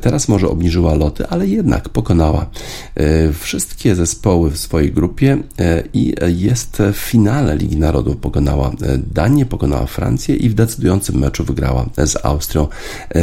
teraz 0.00 0.28
może 0.28 0.48
obniżyła 0.48 0.94
loty, 0.94 1.26
ale 1.26 1.46
jednak 1.46 1.88
pokonała 1.88 2.46
e, 2.94 3.32
wszystkie 3.32 3.94
zespoły 3.94 4.50
w 4.50 4.58
swojej 4.58 4.92
grupie 4.92 5.38
e, 5.58 5.82
i 5.92 6.14
jest 6.26 6.82
w 6.92 6.96
finale 6.96 7.56
Ligi 7.56 7.76
Narodów. 7.76 8.16
Pokonała 8.16 8.68
e, 8.68 8.98
Danię, 9.14 9.46
pokonała 9.46 9.86
Francję 9.86 10.36
i 10.36 10.48
w 10.48 10.54
decydującym 10.54 11.18
meczu 11.18 11.44
wygrała 11.44 11.86
z 12.04 12.24
Austrią 12.24 12.68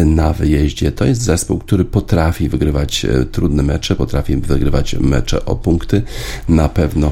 na 0.06 0.34
wyjeździe. 0.34 0.92
To 0.92 1.06
jest 1.06 1.22
zespół, 1.22 1.60
który 1.60 1.86
potrafi 1.86 2.50
wygrywać 2.50 3.06
trudne 3.32 3.64
mecze, 3.64 3.96
potrafi 3.96 4.38
wygrywać 4.38 4.96
mecze 5.00 5.46
o 5.46 5.56
punkty. 5.56 6.02
Na 6.50 6.70
pewno 6.70 7.12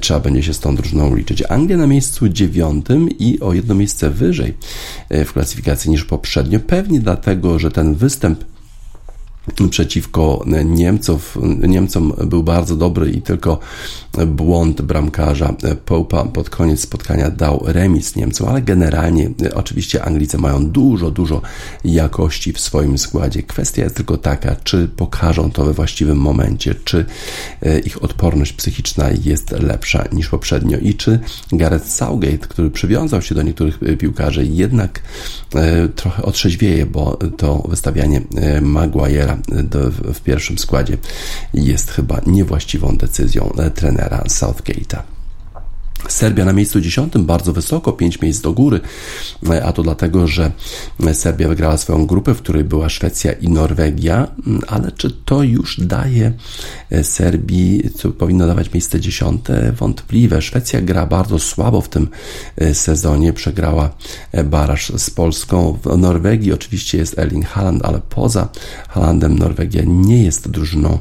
trzeba 0.00 0.20
będzie 0.20 0.42
się 0.42 0.54
z 0.54 0.60
tą 0.60 0.76
drużyną 0.76 1.16
liczyć. 1.16 1.42
Anglia 1.48 1.76
na 1.76 1.86
miejscu 1.86 2.28
dziewiątym 2.28 3.08
i 3.18 3.40
o 3.40 3.52
jedno 3.52 3.74
miejsce 3.74 4.10
wyżej 4.10 4.27
e, 5.08 5.24
w 5.24 5.32
klasyfikacji 5.32 5.90
niż 5.90 6.04
poprzednio. 6.04 6.60
Pewnie 6.60 7.00
dlatego, 7.00 7.58
że 7.58 7.70
ten 7.70 7.94
występ 7.94 8.44
przeciwko 9.70 10.44
Niemców, 10.64 11.38
Niemcom 11.68 12.12
był 12.26 12.42
bardzo 12.42 12.76
dobry 12.76 13.10
i 13.10 13.22
tylko 13.22 13.58
błąd 14.26 14.82
bramkarza 14.82 15.54
Popa 15.84 16.24
pod 16.24 16.50
koniec 16.50 16.80
spotkania 16.80 17.30
dał 17.30 17.62
remis 17.66 18.16
Niemcom, 18.16 18.48
ale 18.48 18.62
generalnie 18.62 19.30
oczywiście 19.54 20.04
Anglicy 20.04 20.38
mają 20.38 20.66
dużo, 20.66 21.10
dużo 21.10 21.42
jakości 21.84 22.52
w 22.52 22.60
swoim 22.60 22.98
składzie. 22.98 23.42
Kwestia 23.42 23.82
jest 23.82 23.96
tylko 23.96 24.16
taka, 24.16 24.56
czy 24.56 24.88
pokażą 24.96 25.50
to 25.50 25.64
we 25.64 25.72
właściwym 25.72 26.18
momencie, 26.18 26.74
czy 26.84 27.04
e, 27.62 27.78
ich 27.78 28.04
odporność 28.04 28.52
psychiczna 28.52 29.10
jest 29.24 29.50
lepsza 29.50 30.04
niż 30.12 30.28
poprzednio 30.28 30.78
i 30.78 30.94
czy 30.94 31.18
Gareth 31.52 31.88
Southgate, 31.88 32.38
który 32.38 32.70
przywiązał 32.70 33.22
się 33.22 33.34
do 33.34 33.42
niektórych 33.42 33.78
piłkarzy, 33.98 34.46
jednak 34.46 35.02
e, 35.54 35.88
trochę 35.88 36.22
otrzeźwieje, 36.22 36.86
bo 36.86 37.18
to 37.36 37.64
wystawianie 37.68 38.20
e, 38.36 38.60
Maguire'a 39.48 39.90
w 40.14 40.20
pierwszym 40.20 40.58
składzie 40.58 40.98
jest 41.54 41.90
chyba 41.90 42.20
niewłaściwą 42.26 42.96
decyzją 42.96 43.52
trenera 43.74 44.24
Southgate'a. 44.28 45.17
Serbia 46.08 46.44
na 46.44 46.52
miejscu 46.52 46.80
dziesiątym, 46.80 47.26
bardzo 47.26 47.52
wysoko, 47.52 47.92
pięć 47.92 48.20
miejsc 48.20 48.40
do 48.40 48.52
góry, 48.52 48.80
a 49.64 49.72
to 49.72 49.82
dlatego, 49.82 50.26
że 50.26 50.52
Serbia 51.12 51.48
wygrała 51.48 51.76
swoją 51.76 52.06
grupę, 52.06 52.34
w 52.34 52.38
której 52.38 52.64
była 52.64 52.88
Szwecja 52.88 53.32
i 53.32 53.48
Norwegia, 53.48 54.28
ale 54.66 54.92
czy 54.92 55.10
to 55.10 55.42
już 55.42 55.80
daje 55.80 56.32
Serbii, 57.02 57.90
co 57.94 58.10
powinno 58.10 58.46
dawać 58.46 58.72
miejsce 58.72 59.00
dziesiąte? 59.00 59.72
Wątpliwe. 59.72 60.42
Szwecja 60.42 60.80
gra 60.80 61.06
bardzo 61.06 61.38
słabo 61.38 61.80
w 61.80 61.88
tym 61.88 62.08
sezonie, 62.72 63.32
przegrała 63.32 63.90
baraż 64.44 64.92
z 64.96 65.10
Polską. 65.10 65.78
W 65.84 65.98
Norwegii 65.98 66.52
oczywiście 66.52 66.98
jest 66.98 67.18
Erling 67.18 67.46
Haaland, 67.46 67.84
ale 67.84 68.00
poza 68.08 68.48
Haalandem 68.88 69.38
Norwegia 69.38 69.82
nie 69.86 70.24
jest 70.24 70.50
drużyną 70.50 70.98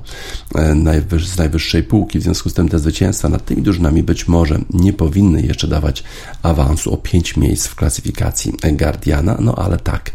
z 1.25 1.37
najwyższej 1.37 1.83
półki, 1.83 2.19
w 2.19 2.23
związku 2.23 2.49
z 2.49 2.53
tym 2.53 2.69
te 2.69 2.79
zwycięstwa 2.79 3.29
nad 3.29 3.45
tymi 3.45 3.61
drużynami 3.61 4.03
być 4.03 4.27
może 4.27 4.59
nie 4.69 4.86
nie 4.87 4.93
powinny 4.93 5.41
jeszcze 5.41 5.67
dawać 5.67 6.03
awansu 6.43 6.93
o 6.93 6.97
5 6.97 7.37
miejsc 7.37 7.67
w 7.67 7.75
klasyfikacji 7.75 8.53
Guardiana, 8.73 9.37
no 9.39 9.55
ale 9.55 9.77
tak, 9.77 10.11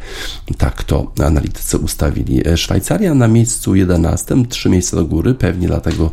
tak 0.58 0.84
to 0.84 1.12
analitycy 1.18 1.78
ustawili. 1.78 2.42
Szwajcaria 2.56 3.14
na 3.14 3.28
miejscu 3.28 3.74
11, 3.74 4.34
trzy 4.48 4.68
miejsca 4.68 4.96
do 4.96 5.04
góry, 5.04 5.34
pewnie 5.34 5.66
dlatego, 5.66 6.10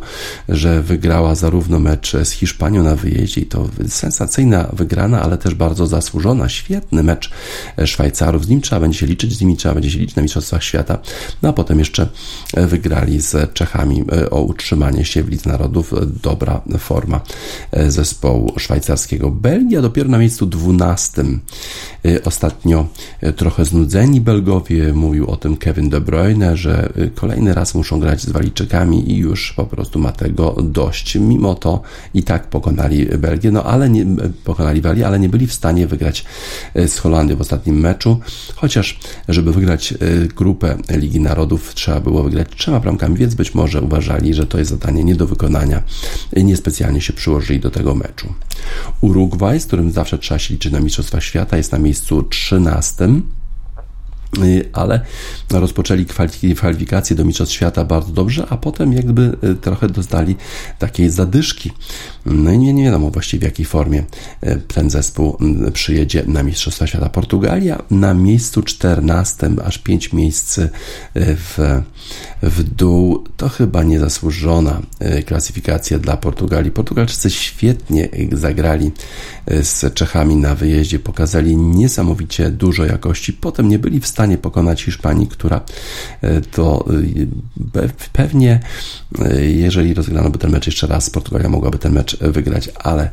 że 0.48 0.82
wygrała 0.82 1.34
zarówno 1.34 1.78
mecz 1.78 2.16
z 2.24 2.30
Hiszpanią 2.30 2.82
na 2.82 2.96
wyjeździe 2.96 3.40
i 3.40 3.46
to 3.46 3.68
sensacyjna 3.88 4.68
wygrana, 4.72 5.22
ale 5.22 5.38
też 5.38 5.54
bardzo 5.54 5.86
zasłużona, 5.86 6.48
świetny 6.48 7.02
mecz 7.02 7.30
Szwajcarów. 7.84 8.44
Z 8.44 8.48
nim 8.48 8.60
trzeba 8.60 8.80
będzie 8.80 8.98
się 8.98 9.06
liczyć, 9.06 9.36
z 9.36 9.40
nimi 9.40 9.56
trzeba 9.56 9.74
będzie 9.74 9.90
się 9.90 9.98
liczyć 9.98 10.16
na 10.16 10.22
Mistrzostwach 10.22 10.64
Świata, 10.64 10.98
no 11.42 11.48
a 11.48 11.52
potem 11.52 11.78
jeszcze 11.78 12.08
wygrali 12.54 13.20
z 13.20 13.54
Czechami 13.54 14.04
o 14.30 14.40
utrzymanie 14.42 15.04
się 15.04 15.22
w 15.22 15.28
Lidze 15.28 15.50
Narodów. 15.50 15.92
Dobra 16.22 16.62
forma 16.78 17.20
zespołu 17.88 18.49
szwajcarskiego. 18.58 19.30
Belgia 19.30 19.82
dopiero 19.82 20.08
na 20.08 20.18
miejscu 20.18 20.46
12. 20.46 21.24
Ostatnio 22.24 22.86
trochę 23.36 23.64
znudzeni 23.64 24.20
Belgowie, 24.20 24.92
mówił 24.92 25.30
o 25.30 25.36
tym 25.36 25.56
Kevin 25.56 25.90
De 25.90 26.00
Bruyne, 26.00 26.56
że 26.56 26.92
kolejny 27.14 27.54
raz 27.54 27.74
muszą 27.74 28.00
grać 28.00 28.22
z 28.22 28.30
Walijczykami 28.30 29.12
i 29.12 29.16
już 29.16 29.52
po 29.52 29.64
prostu 29.64 29.98
ma 29.98 30.12
tego 30.12 30.56
dość. 30.62 31.14
Mimo 31.14 31.54
to 31.54 31.82
i 32.14 32.22
tak 32.22 32.46
pokonali 32.50 33.06
Belgię, 33.06 33.50
no 33.50 33.64
ale 33.64 33.90
nie, 33.90 34.06
pokonali 34.44 34.80
Walię, 34.80 35.06
ale 35.06 35.18
nie 35.18 35.28
byli 35.28 35.46
w 35.46 35.52
stanie 35.52 35.86
wygrać 35.86 36.24
z 36.74 36.98
Holandią 36.98 37.36
w 37.36 37.40
ostatnim 37.40 37.80
meczu, 37.80 38.20
chociaż 38.54 38.98
żeby 39.28 39.52
wygrać 39.52 39.94
grupę 40.36 40.76
Ligi 40.90 41.20
Narodów 41.20 41.74
trzeba 41.74 42.00
było 42.00 42.22
wygrać 42.22 42.48
trzema 42.56 42.80
bramkami, 42.80 43.16
więc 43.16 43.34
być 43.34 43.54
może 43.54 43.80
uważali, 43.80 44.34
że 44.34 44.46
to 44.46 44.58
jest 44.58 44.70
zadanie 44.70 45.04
nie 45.04 45.14
do 45.14 45.26
wykonania 45.26 45.82
i 46.36 46.44
niespecjalnie 46.44 47.00
się 47.00 47.12
przyłożyli 47.12 47.60
do 47.60 47.70
tego 47.70 47.94
meczu. 47.94 48.34
Urugwaj, 49.00 49.60
z 49.60 49.66
którym 49.66 49.92
zawsze 49.92 50.18
trzeba 50.18 50.38
się 50.38 50.54
liczyć 50.54 50.72
na 50.72 50.80
Mistrzostwach 50.80 51.24
Świata, 51.24 51.56
jest 51.56 51.72
na 51.72 51.78
miejscu 51.78 52.22
13 52.22 53.08
ale 54.72 55.00
rozpoczęli 55.50 56.06
kwalifikacje 56.56 57.16
do 57.16 57.24
Mistrzostw 57.24 57.54
Świata 57.54 57.84
bardzo 57.84 58.12
dobrze, 58.12 58.46
a 58.50 58.56
potem 58.56 58.92
jakby 58.92 59.36
trochę 59.60 59.88
dostali 59.88 60.36
takiej 60.78 61.10
zadyszki. 61.10 61.72
No 62.26 62.52
i 62.52 62.58
nie, 62.58 62.72
nie 62.72 62.84
wiadomo 62.84 63.10
właściwie 63.10 63.40
w 63.40 63.44
jakiej 63.44 63.66
formie 63.66 64.04
ten 64.74 64.90
zespół 64.90 65.38
przyjedzie 65.72 66.24
na 66.26 66.42
Mistrzostwa 66.42 66.86
Świata. 66.86 67.08
Portugalia 67.08 67.82
na 67.90 68.14
miejscu 68.14 68.62
14, 68.62 69.50
aż 69.64 69.78
5 69.78 70.12
miejsc 70.12 70.60
w, 71.14 71.80
w 72.42 72.62
dół. 72.62 73.24
To 73.36 73.48
chyba 73.48 73.82
niezasłużona 73.82 74.82
klasyfikacja 75.26 75.98
dla 75.98 76.16
Portugalii. 76.16 76.70
Portugalczycy 76.70 77.30
świetnie 77.30 78.08
zagrali 78.32 78.90
z 79.62 79.94
Czechami 79.94 80.36
na 80.36 80.54
wyjeździe, 80.54 80.98
pokazali 80.98 81.56
niesamowicie 81.56 82.50
dużo 82.50 82.84
jakości. 82.84 83.32
Potem 83.32 83.68
nie 83.68 83.78
byli 83.78 84.00
w 84.00 84.06
stanie 84.06 84.19
stanie 84.20 84.38
pokonać 84.38 84.82
Hiszpanii, 84.82 85.26
która 85.28 85.60
to 86.50 86.84
pewnie, 88.12 88.60
jeżeli 89.40 89.94
rozegrano 89.94 90.30
by 90.30 90.38
ten 90.38 90.50
mecz 90.50 90.66
jeszcze 90.66 90.86
raz, 90.86 91.10
Portugalia 91.10 91.48
mogłaby 91.48 91.78
ten 91.78 91.92
mecz 91.92 92.18
wygrać, 92.18 92.70
ale 92.74 93.10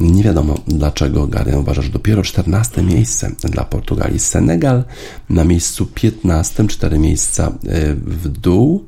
nie 0.00 0.22
wiadomo 0.22 0.54
dlaczego 0.66 1.26
Guardian 1.26 1.58
uważa, 1.58 1.82
że 1.82 1.90
dopiero 1.90 2.22
14 2.22 2.82
miejsce 2.82 3.30
dla 3.44 3.64
Portugalii. 3.64 4.18
Senegal 4.18 4.84
na 5.30 5.44
miejscu 5.44 5.86
15, 5.86 6.66
4 6.66 6.98
miejsca 6.98 7.52
w 7.96 8.28
dół. 8.28 8.86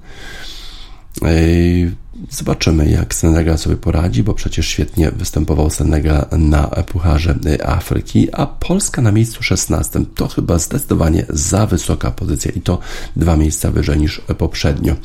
Zobaczymy, 2.31 2.91
jak 2.91 3.15
Senegal 3.15 3.59
sobie 3.59 3.77
poradzi, 3.77 4.23
bo 4.23 4.35
przecież 4.35 4.69
świetnie 4.69 5.11
występował 5.11 5.71
Senegal 5.71 6.27
na 6.39 6.63
Pucharze 6.67 7.35
Afryki, 7.65 8.29
a 8.33 8.47
Polska 8.47 9.03
na 9.03 9.13
miejscu 9.13 9.43
16 9.43 10.01
to 10.15 10.29
chyba 10.29 10.59
zdecydowanie 10.59 11.27
za 11.29 11.67
wysoka 11.67 12.11
pozycja 12.11 12.51
i 12.51 12.61
to 12.61 12.79
dwa 13.17 13.37
miejsca 13.37 13.71
wyżej 13.71 13.99
niż 13.99 14.21
poprzednio. 14.39 14.97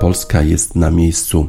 Polska 0.00 0.42
jest 0.42 0.76
na 0.76 0.90
miejscu 0.90 1.48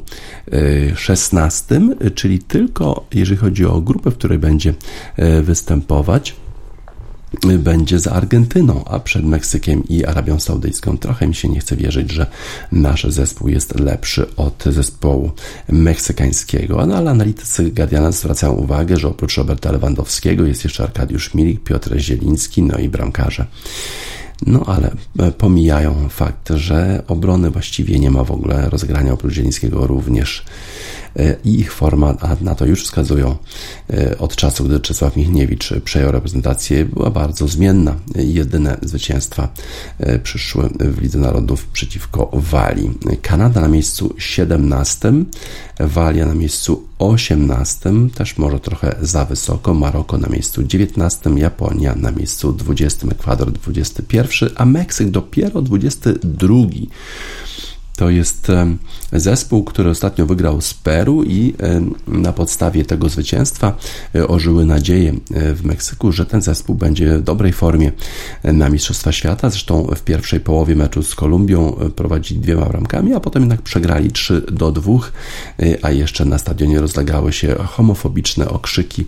16, 0.95 1.81
czyli 2.15 2.39
tylko 2.39 3.05
jeżeli 3.13 3.37
chodzi 3.37 3.65
o 3.65 3.81
grupę, 3.81 4.11
w 4.11 4.17
której 4.17 4.39
będzie 4.39 4.73
występować 5.43 6.35
będzie 7.59 7.99
za 7.99 8.11
Argentyną, 8.11 8.85
a 8.85 8.99
przed 8.99 9.25
Meksykiem 9.25 9.87
i 9.87 10.05
Arabią 10.05 10.39
Saudyjską. 10.39 10.97
Trochę 10.97 11.27
mi 11.27 11.35
się 11.35 11.49
nie 11.49 11.59
chce 11.59 11.75
wierzyć, 11.75 12.11
że 12.11 12.27
nasz 12.71 13.03
zespół 13.03 13.47
jest 13.47 13.79
lepszy 13.79 14.35
od 14.35 14.63
zespołu 14.65 15.31
meksykańskiego. 15.69 16.85
No, 16.85 16.95
ale 16.95 17.11
analitycy 17.11 17.71
Guardiana 17.71 18.11
zwracają 18.11 18.53
uwagę, 18.53 18.97
że 18.97 19.07
oprócz 19.07 19.37
Roberta 19.37 19.71
Lewandowskiego 19.71 20.45
jest 20.45 20.63
jeszcze 20.63 20.83
Arkadiusz 20.83 21.33
Milik, 21.33 21.63
Piotr 21.63 21.97
Zieliński, 21.97 22.63
no 22.63 22.77
i 22.77 22.89
bramkarze. 22.89 23.45
No 24.47 24.63
ale 24.65 24.91
pomijają 25.37 26.09
fakt, 26.09 26.49
że 26.49 27.03
obrony 27.07 27.49
właściwie 27.49 27.99
nie 27.99 28.11
ma 28.11 28.23
w 28.23 28.31
ogóle 28.31 28.69
rozegrania 28.69 29.13
oprócz 29.13 29.33
Zielińskiego 29.33 29.87
również 29.87 30.45
i 31.45 31.59
ich 31.59 31.73
forma, 31.73 32.15
a 32.21 32.35
na 32.41 32.55
to 32.55 32.65
już 32.65 32.83
wskazują 32.83 33.35
od 34.19 34.35
czasu, 34.35 34.63
gdy 34.63 34.79
Czesław 34.79 35.15
Michniewicz 35.15 35.73
przejął 35.83 36.11
reprezentację, 36.11 36.85
była 36.85 37.09
bardzo 37.09 37.47
zmienna. 37.47 37.95
Jedyne 38.15 38.77
zwycięstwa 38.81 39.49
przyszły 40.23 40.69
w 40.79 41.01
Lidze 41.01 41.19
Narodów 41.19 41.65
przeciwko 41.65 42.29
Walii. 42.33 42.91
Kanada 43.21 43.61
na 43.61 43.67
miejscu 43.67 44.15
17, 44.17 45.13
Walia 45.79 46.25
na 46.25 46.35
miejscu 46.35 46.87
18, 46.99 47.91
też 48.15 48.37
może 48.37 48.59
trochę 48.59 48.95
za 49.01 49.25
wysoko, 49.25 49.73
Maroko 49.73 50.17
na 50.17 50.27
miejscu 50.27 50.63
19, 50.63 51.29
Japonia 51.29 51.95
na 51.95 52.11
miejscu 52.11 52.53
20, 52.53 53.07
Ekwador 53.07 53.51
21, 53.51 54.49
a 54.55 54.65
Meksyk 54.65 55.09
dopiero 55.09 55.61
22. 55.61 56.55
To 57.95 58.09
jest 58.09 58.47
zespół, 59.11 59.63
który 59.63 59.89
ostatnio 59.89 60.25
wygrał 60.25 60.61
z 60.61 60.73
Peru 60.73 61.23
i 61.23 61.53
na 62.07 62.33
podstawie 62.33 62.85
tego 62.85 63.09
zwycięstwa 63.09 63.77
ożyły 64.27 64.65
nadzieje 64.65 65.13
w 65.29 65.65
Meksyku, 65.65 66.11
że 66.11 66.25
ten 66.25 66.41
zespół 66.41 66.75
będzie 66.75 67.17
w 67.17 67.21
dobrej 67.21 67.53
formie 67.53 67.91
na 68.43 68.69
Mistrzostwa 68.69 69.11
Świata. 69.11 69.49
Zresztą 69.49 69.87
w 69.95 70.01
pierwszej 70.01 70.39
połowie 70.39 70.75
meczu 70.75 71.03
z 71.03 71.15
Kolumbią 71.15 71.71
prowadzili 71.95 72.39
dwiema 72.39 72.65
bramkami, 72.65 73.13
a 73.13 73.19
potem 73.19 73.41
jednak 73.41 73.61
przegrali 73.61 74.11
3 74.11 74.41
do 74.51 74.71
2, 74.71 74.93
a 75.81 75.91
jeszcze 75.91 76.25
na 76.25 76.37
stadionie 76.37 76.81
rozlegały 76.81 77.33
się 77.33 77.55
homofobiczne 77.55 78.49
okrzyki, 78.49 79.05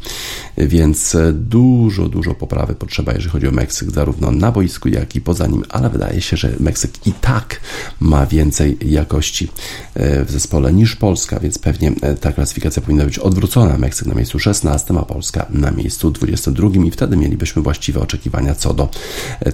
więc 0.57 1.17
dużo, 1.33 2.09
dużo 2.09 2.35
poprawy 2.35 2.75
potrzeba, 2.75 3.13
jeżeli 3.13 3.29
chodzi 3.29 3.47
o 3.47 3.51
Meksyk, 3.51 3.91
zarówno 3.91 4.31
na 4.31 4.51
boisku, 4.51 4.89
jak 4.89 5.15
i 5.15 5.21
poza 5.21 5.47
nim, 5.47 5.63
ale 5.69 5.89
wydaje 5.89 6.21
się, 6.21 6.37
że 6.37 6.51
Meksyk 6.59 7.07
i 7.07 7.11
tak 7.13 7.61
ma 7.99 8.25
więcej 8.25 8.74
jakości 8.81 9.47
w 9.95 10.25
zespole 10.29 10.73
niż 10.73 10.95
Polska, 10.95 11.39
więc 11.39 11.57
pewnie 11.57 11.91
ta 12.21 12.31
klasyfikacja 12.31 12.81
powinna 12.81 13.05
być 13.05 13.19
odwrócona. 13.19 13.77
Meksyk 13.77 14.07
na 14.07 14.15
miejscu 14.15 14.39
16, 14.39 14.93
a 14.99 15.05
Polska 15.05 15.45
na 15.49 15.71
miejscu 15.71 16.11
22 16.11 16.69
i 16.85 16.91
wtedy 16.91 17.17
mielibyśmy 17.17 17.61
właściwe 17.61 17.99
oczekiwania 17.99 18.55
co 18.55 18.73
do 18.73 18.89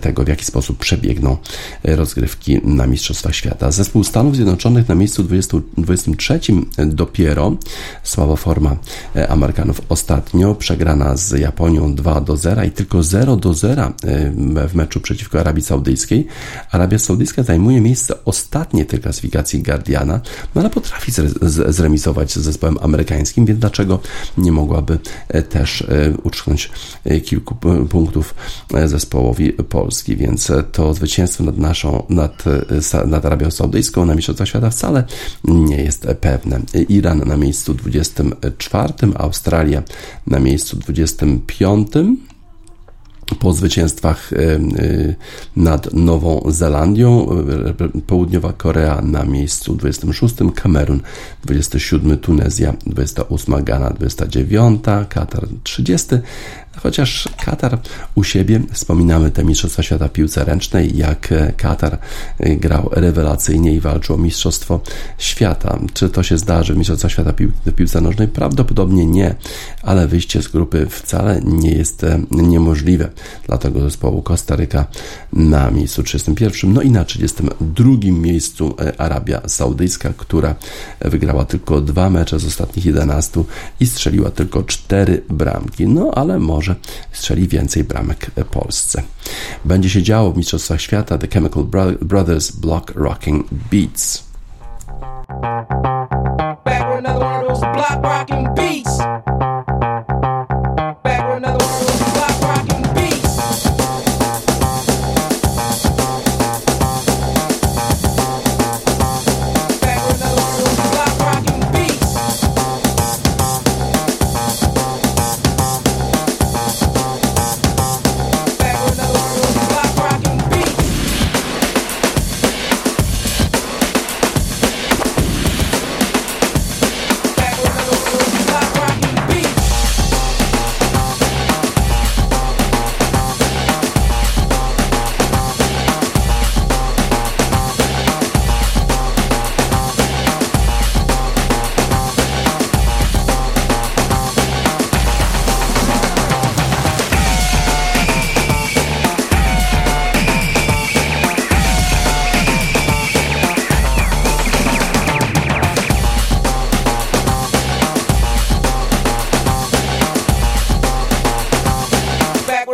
tego, 0.01 0.23
w 0.23 0.27
jaki 0.27 0.45
sposób 0.45 0.77
przebiegną 0.77 1.38
rozgrywki 1.84 2.62
na 2.63 2.88
Mistrzostwach 2.88 3.36
Świata. 3.36 3.71
Zespół 3.71 4.03
Stanów 4.03 4.36
Zjednoczonych 4.36 4.89
na 4.89 4.95
miejscu 4.95 5.23
20, 5.23 5.57
23 5.77 6.39
dopiero. 6.86 7.55
Słaba 8.03 8.36
forma 8.36 8.75
Amerykanów 9.29 9.81
ostatnio, 9.89 10.55
przegrana 10.55 11.17
z 11.17 11.39
Japonią 11.39 11.95
2 11.95 12.21
do 12.21 12.38
0 12.38 12.63
i 12.63 12.71
tylko 12.71 13.03
0 13.03 13.36
do 13.36 13.53
0 13.53 13.93
w 14.67 14.75
meczu 14.75 14.99
przeciwko 14.99 15.39
Arabii 15.39 15.63
Saudyjskiej. 15.63 16.27
Arabia 16.71 16.99
Saudyjska 16.99 17.43
zajmuje 17.43 17.81
miejsce 17.81 18.25
ostatnie 18.25 18.86
tej 18.86 18.99
klasyfikacji 19.12 19.63
Guardiana, 19.63 20.21
no 20.56 20.62
ale 20.62 20.69
potrafi 20.69 21.12
zremisować 21.67 22.32
z 22.32 22.38
zespołem 22.38 22.78
amerykańskim, 22.82 23.45
więc 23.45 23.60
dlaczego 23.60 24.00
nie 24.38 24.52
mogłaby 24.52 25.00
też 25.50 25.84
utrzymać 26.24 26.71
kilku 27.26 27.56
punktów 27.89 28.36
zespołowi 28.86 29.54
Polski, 29.54 30.15
więc 30.15 30.52
to 30.71 30.93
zwycięstwo 30.93 31.43
nad 31.43 31.58
naszą, 31.58 32.04
nad, 32.10 32.43
nad 33.06 33.26
Arabią 33.26 33.52
Saudyjską 33.52 34.06
na 34.06 34.15
Mistrzostwach 34.15 34.47
Świata 34.47 34.69
wcale 34.69 35.04
nie 35.43 35.78
jest 35.78 36.08
pewne. 36.21 36.60
Iran 36.89 37.19
na 37.26 37.38
miejscu 37.38 37.74
24, 37.74 38.93
Australia 39.15 39.84
na 40.28 40.39
miejscu 40.39 40.78
25, 40.78 41.88
po 43.39 43.54
zwycięstwach 43.54 44.32
nad 45.56 45.94
Nową 45.94 46.41
Zelandią, 46.48 47.28
Południowa 48.08 48.54
Korea 48.54 49.02
na 49.02 49.24
miejscu 49.24 49.76
26, 49.76 50.36
Kamerun 50.56 51.02
27, 51.44 52.17
Tunezja 52.17 52.74
28, 52.86 53.63
Ghana 53.63 53.89
29, 53.89 54.82
Katar 55.10 55.48
30, 55.63 56.08
Chociaż 56.77 57.29
Katar 57.45 57.79
u 58.15 58.23
siebie, 58.23 58.62
wspominamy 58.71 59.31
te 59.31 59.43
Mistrzostwa 59.43 59.84
Świata 59.84 60.10
piłce 60.10 60.45
ręcznej, 60.45 60.97
jak 60.97 61.31
e, 61.31 61.53
Katar 61.57 61.97
e, 62.39 62.55
grał 62.55 62.89
rewelacyjnie 62.91 63.73
i 63.73 63.79
walczył 63.79 64.15
o 64.15 64.17
Mistrzostwo 64.17 64.81
Świata. 65.17 65.79
Czy 65.93 66.10
to 66.10 66.23
się 66.23 66.38
zdarzy 66.38 66.73
w 66.73 66.77
Mistrzostwach 66.77 67.12
Świata 67.12 67.34
pił- 67.34 67.71
piłce 67.75 68.01
nożnej? 68.01 68.27
Prawdopodobnie 68.27 69.05
nie, 69.05 69.36
ale 69.81 70.07
wyjście 70.07 70.41
z 70.41 70.47
grupy 70.47 70.88
wcale 70.89 71.41
nie 71.45 71.71
jest 71.71 72.03
e, 72.03 72.21
niemożliwe 72.31 73.10
dla 73.47 73.81
zespołu 73.81 74.21
Kostaryka 74.21 74.86
na 75.34 75.71
miejscu 75.71 76.03
31, 76.03 76.73
no 76.73 76.81
i 76.81 76.89
na 76.89 77.05
32 77.05 77.95
miejscu 78.12 78.75
Arabia 78.97 79.41
Saudyjska, 79.47 80.13
która 80.17 80.55
wygrała 81.01 81.45
tylko 81.45 81.81
dwa 81.81 82.10
mecze 82.10 82.39
z 82.39 82.45
ostatnich 82.45 82.86
11 82.86 83.43
i 83.79 83.88
strzeliła 83.88 84.31
tylko 84.31 84.63
cztery 84.63 85.21
bramki. 85.29 85.88
No 85.88 86.12
ale 86.15 86.39
może 86.39 86.61
strzeli 87.12 87.47
więcej 87.47 87.84
bramek 87.84 88.32
Polsce. 88.52 89.04
Będzie 89.65 89.89
się 89.89 90.04
działo 90.04 90.32
w 90.32 90.38
Mistrzostwach 90.38 90.82
Świata 90.82 91.17
The 91.17 91.28
Chemical 91.28 91.63
Bro- 91.63 92.04
Brothers 92.04 92.52
Block 92.52 92.91
Rocking 92.95 93.45
Beats. 93.71 94.24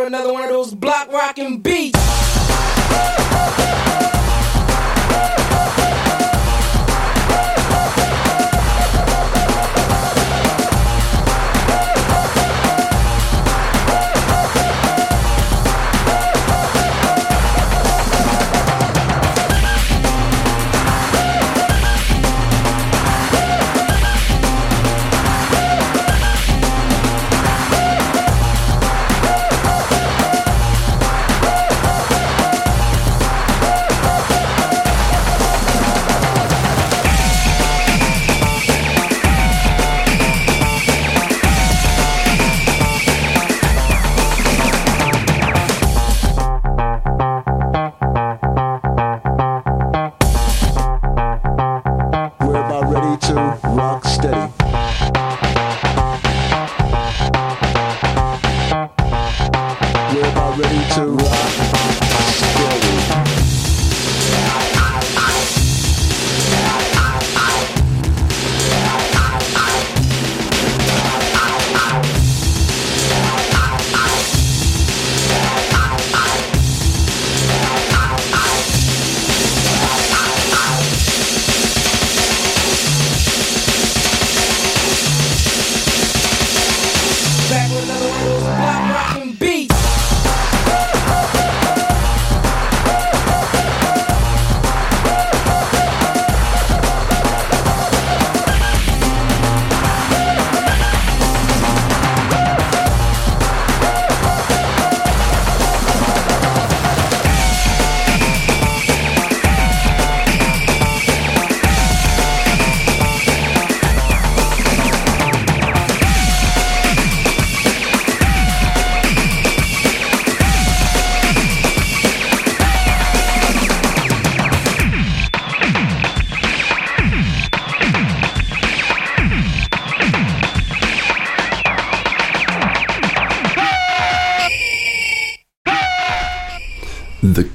Another 0.08 0.32
one 0.32 0.42
of 0.42 0.48
those 0.48 0.74
block 0.74 1.12
rocking 1.12 1.60
beats. 1.60 2.07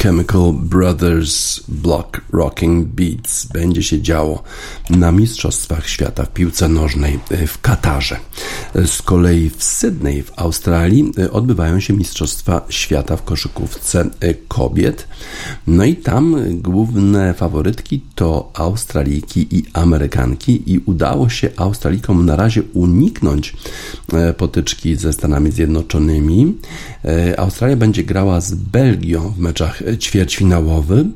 Chemical 0.04 0.54
Brothers 0.54 1.60
Block 1.68 2.22
Rocking 2.34 2.88
Beats 2.88 3.46
będzie 3.46 3.84
się 3.84 4.02
działo 4.02 4.44
na 4.90 5.12
Mistrzostwach 5.12 5.90
Świata 5.90 6.24
w 6.24 6.30
piłce 6.30 6.70
nożnej 6.70 7.20
w 7.48 7.62
Katarze. 7.62 8.20
Z 8.86 9.02
kolei 9.02 9.50
w 9.58 9.64
Sydney 9.64 10.24
w 10.24 10.32
Australii 10.36 11.12
e, 11.20 11.32
odbywają 11.32 11.80
się 11.80 11.94
Mistrzostwa 11.94 12.62
Świata 12.70 13.18
w 13.18 13.24
koszykówce 13.24 14.10
e, 14.20 14.34
kobiet. 14.34 15.08
No 15.68 15.84
i 15.86 15.96
tam 15.96 16.36
główne 16.62 17.34
faworytki 17.34 18.02
to 18.16 18.52
Australijki 18.54 19.58
i 19.58 19.64
Amerykanki 19.74 20.74
i 20.74 20.80
udało 20.86 21.30
się 21.30 21.50
Australikom 21.58 22.26
na 22.26 22.36
razie 22.36 22.64
uniknąć 22.74 23.54
e, 24.14 24.34
potyczki 24.34 24.96
ze 24.96 25.14
Stanami 25.14 25.52
Zjednoczonymi. 25.52 26.58
Australia 27.38 27.76
będzie 27.76 28.04
grała 28.04 28.42
z 28.42 28.54
Belgią 28.54 29.30
w 29.30 29.40
meczach 29.40 29.84
ćwierćfinałowych. 30.00 31.08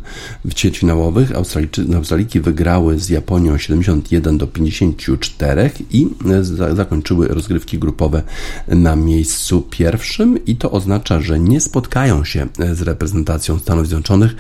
W 0.46 0.54
ćwierćfinałowych 0.54 1.36
Australijczy, 1.36 1.86
Australiki 1.96 2.40
wygrały 2.40 3.00
z 3.00 3.10
Japonią 3.10 3.58
71 3.58 4.38
do 4.38 4.48
54 4.48 5.72
i 5.92 6.08
za- 6.42 6.76
zakończyły 6.76 7.28
rozgrywki 7.48 7.80
grupowe 7.80 8.24
na 8.68 8.96
miejscu 8.96 9.62
pierwszym 9.62 10.46
i 10.46 10.56
to 10.56 10.72
oznacza, 10.72 11.22
że 11.22 11.40
nie 11.40 11.62
spotkają 11.62 12.24
się 12.24 12.48
e, 12.60 12.76
z 12.76 12.82
reprezentacją 12.82 13.60
Stanów 13.60 13.88
Zjednoczonych 13.88 14.36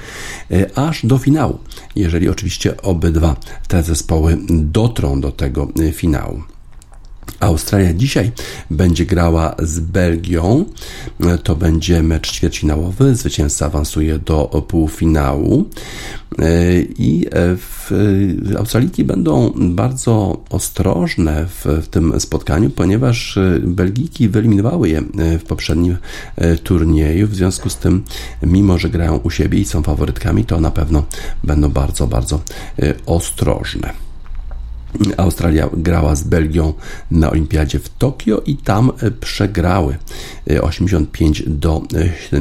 e, 0.51 0.78
aż 0.78 1.05
do 1.05 1.18
finału, 1.18 1.60
jeżeli 1.95 2.30
oczywiście 2.30 2.82
obydwa 2.82 3.36
te 3.68 3.84
zespoły 3.84 4.38
dotrą 4.49 5.22
do 5.22 5.32
tego 5.32 5.68
e, 5.80 5.91
finału. 5.91 6.57
Australia 7.39 7.93
dzisiaj 7.93 8.32
będzie 8.71 9.05
grała 9.05 9.55
z 9.59 9.80
Belgią. 9.80 10.65
To 11.43 11.55
będzie 11.55 12.03
mecz 12.03 12.32
ćwierćfinałowy. 12.32 13.15
Zwycięzca 13.15 13.65
awansuje 13.65 14.19
do 14.19 14.65
półfinału. 14.67 15.65
I 16.97 17.25
w 17.57 17.91
Australiki 18.57 19.03
będą 19.03 19.53
bardzo 19.55 20.43
ostrożne 20.49 21.45
w, 21.45 21.65
w 21.65 21.88
tym 21.88 22.19
spotkaniu, 22.19 22.69
ponieważ 22.69 23.39
Belgijki 23.61 24.30
wyeliminowały 24.30 24.89
je 24.89 25.03
w 25.39 25.43
poprzednim 25.43 25.97
turnieju. 26.63 27.28
W 27.28 27.36
związku 27.36 27.69
z 27.69 27.75
tym, 27.75 28.03
mimo 28.43 28.78
że 28.78 28.89
grają 28.89 29.17
u 29.17 29.30
siebie 29.30 29.59
i 29.59 29.65
są 29.65 29.84
faworytkami, 29.84 30.45
to 30.45 30.59
na 30.59 30.71
pewno 30.71 31.05
będą 31.43 31.69
bardzo, 31.69 32.07
bardzo 32.07 32.41
ostrożne. 33.05 34.07
Australia 35.18 35.70
grała 35.74 36.16
z 36.16 36.24
Belgią 36.24 36.74
na 37.12 37.32
Olimpiadzie 37.32 37.80
w 37.80 37.89
Tokio 37.89 38.41
i 38.45 38.56
tam 38.56 38.91
e, 39.02 39.12
przegrały 39.12 39.98
85 40.62 41.43
do 41.48 41.82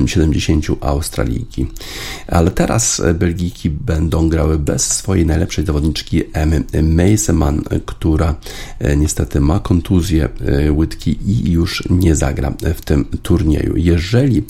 70 0.07 0.67
Australijki. 0.81 1.67
Ale 2.29 2.51
teraz 2.51 3.01
e, 3.01 3.15
Belgijki 3.15 3.71
będą 3.71 4.29
grały 4.29 4.59
bez 4.59 4.87
swojej 4.87 5.27
najlepszej 5.27 5.67
zawodniczki 5.67 6.23
Emmy 6.33 6.65
Meiseman, 6.83 7.63
która 7.87 8.35
e, 8.79 8.97
niestety 8.97 9.41
ma 9.41 9.61
kontuzję 9.61 10.29
łydki 10.71 11.19
i 11.27 11.51
już 11.51 11.83
nie 11.91 12.17
zagra 12.17 12.53
w 12.75 12.81
tym 12.81 13.05
turnieju. 13.23 13.77
Jeżeli 13.77 14.43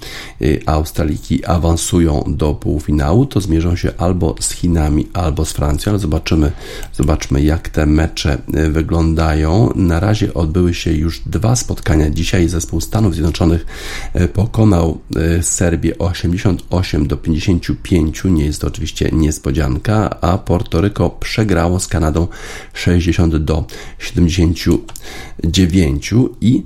Australijki 0.66 1.44
awansują 1.44 2.24
do 2.26 2.54
półfinału, 2.54 3.26
to 3.26 3.40
zmierzą 3.40 3.76
się 3.76 3.92
albo 3.98 4.34
z 4.40 4.50
Chinami, 4.50 5.08
albo 5.12 5.44
z 5.44 5.52
Francją, 5.52 5.92
ale 5.92 5.98
zobaczymy, 5.98 6.52
zobaczmy 6.92 7.42
jak 7.42 7.68
te 7.68 7.86
mecze 7.96 8.38
e, 8.54 8.70
wyglądają. 8.70 9.72
Na 9.74 10.00
razie 10.00 10.34
odbyły 10.34 10.74
się 10.74 10.92
już 10.92 11.22
dwa 11.26 11.56
spotkania. 11.56 12.10
Dzisiaj 12.10 12.48
zespół 12.48 12.80
Stanów 12.80 13.14
Zjednoczonych 13.14 13.66
e, 14.14 14.28
pokonał 14.28 15.00
e, 15.16 15.42
Serbię 15.42 15.98
88 15.98 17.06
do 17.06 17.16
55. 17.16 18.22
Nie 18.24 18.44
jest 18.44 18.60
to 18.60 18.66
oczywiście 18.66 19.10
niespodzianka, 19.12 20.20
a 20.20 20.38
Portoryko 20.38 21.10
przegrało 21.10 21.80
z 21.80 21.88
Kanadą 21.88 22.26
60 22.74 23.36
do 23.36 23.64
79 23.98 26.14
i 26.40 26.62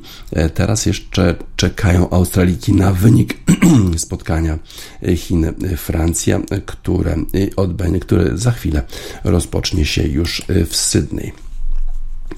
teraz 0.54 0.86
jeszcze 0.86 1.34
czekają 1.56 2.10
Australiki 2.10 2.72
na 2.72 2.92
wynik 2.92 3.36
spotkania 3.96 4.58
Chin-Francja, 5.16 6.40
które 6.66 7.16
odbędzie, 7.56 8.00
które 8.00 8.38
za 8.38 8.50
chwilę 8.50 8.82
rozpocznie 9.24 9.84
się 9.84 10.02
już 10.02 10.42
w 10.66 10.76
Sydney. 10.76 11.19
Germany. 11.20 11.49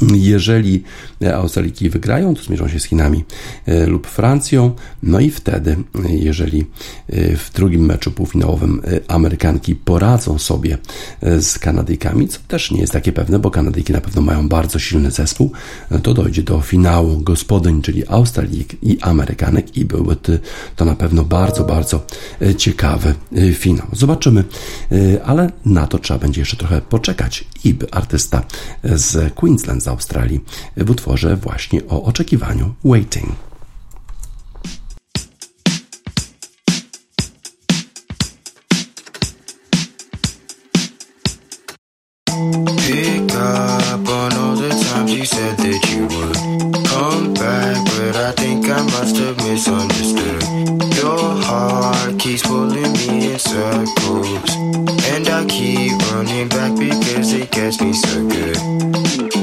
Jeżeli 0.00 0.82
Australiki 1.34 1.90
wygrają, 1.90 2.34
to 2.34 2.42
zmierzą 2.42 2.68
się 2.68 2.80
z 2.80 2.84
Chinami 2.84 3.24
e, 3.66 3.86
lub 3.86 4.06
Francją. 4.06 4.74
No 5.02 5.20
i 5.20 5.30
wtedy, 5.30 5.76
e, 6.04 6.12
jeżeli 6.12 6.60
e, 7.08 7.36
w 7.36 7.50
drugim 7.54 7.84
meczu 7.86 8.10
półfinałowym 8.10 8.82
Amerykanki 9.08 9.74
poradzą 9.74 10.38
sobie 10.38 10.78
z 11.22 11.58
Kanadyjkami, 11.58 12.28
co 12.28 12.38
też 12.48 12.70
nie 12.70 12.80
jest 12.80 12.92
takie 12.92 13.12
pewne, 13.12 13.38
bo 13.38 13.50
Kanadyjki 13.50 13.92
na 13.92 14.00
pewno 14.00 14.22
mają 14.22 14.48
bardzo 14.48 14.78
silny 14.78 15.10
zespół, 15.10 15.52
to 16.02 16.14
dojdzie 16.14 16.42
do 16.42 16.60
finału 16.60 17.18
gospodyń, 17.20 17.82
czyli 17.82 18.08
Australijek 18.08 18.82
i 18.82 18.98
Amerykanek 19.00 19.76
i 19.76 19.84
byłby 19.84 20.16
to 20.76 20.84
na 20.84 20.96
pewno 20.96 21.24
bardzo, 21.24 21.64
bardzo 21.64 22.06
ciekawy 22.56 23.14
finał. 23.54 23.86
Zobaczymy, 23.92 24.44
ale 25.24 25.50
na 25.64 25.86
to 25.86 25.98
trzeba 25.98 26.20
będzie 26.20 26.40
jeszcze 26.40 26.56
trochę 26.56 26.80
poczekać. 26.80 27.44
Ib, 27.64 27.84
artysta 27.90 28.44
z 28.84 29.34
Queensland 29.34 29.81
z 29.82 29.88
Australii, 29.88 30.40
w 30.76 30.90
utworze 30.90 31.36
właśnie 31.36 31.80
o 31.88 32.02
oczekiwaniu 32.04 32.74
Waiting. 32.84 33.34
Circles, 53.38 54.50
and 55.12 55.28
I 55.28 55.44
keep 55.46 55.92
running 56.12 56.48
back 56.48 56.78
because 56.78 57.32
it 57.32 57.50
gets 57.50 57.80
me 57.80 57.92
so 57.92 58.28
good. 58.28 59.41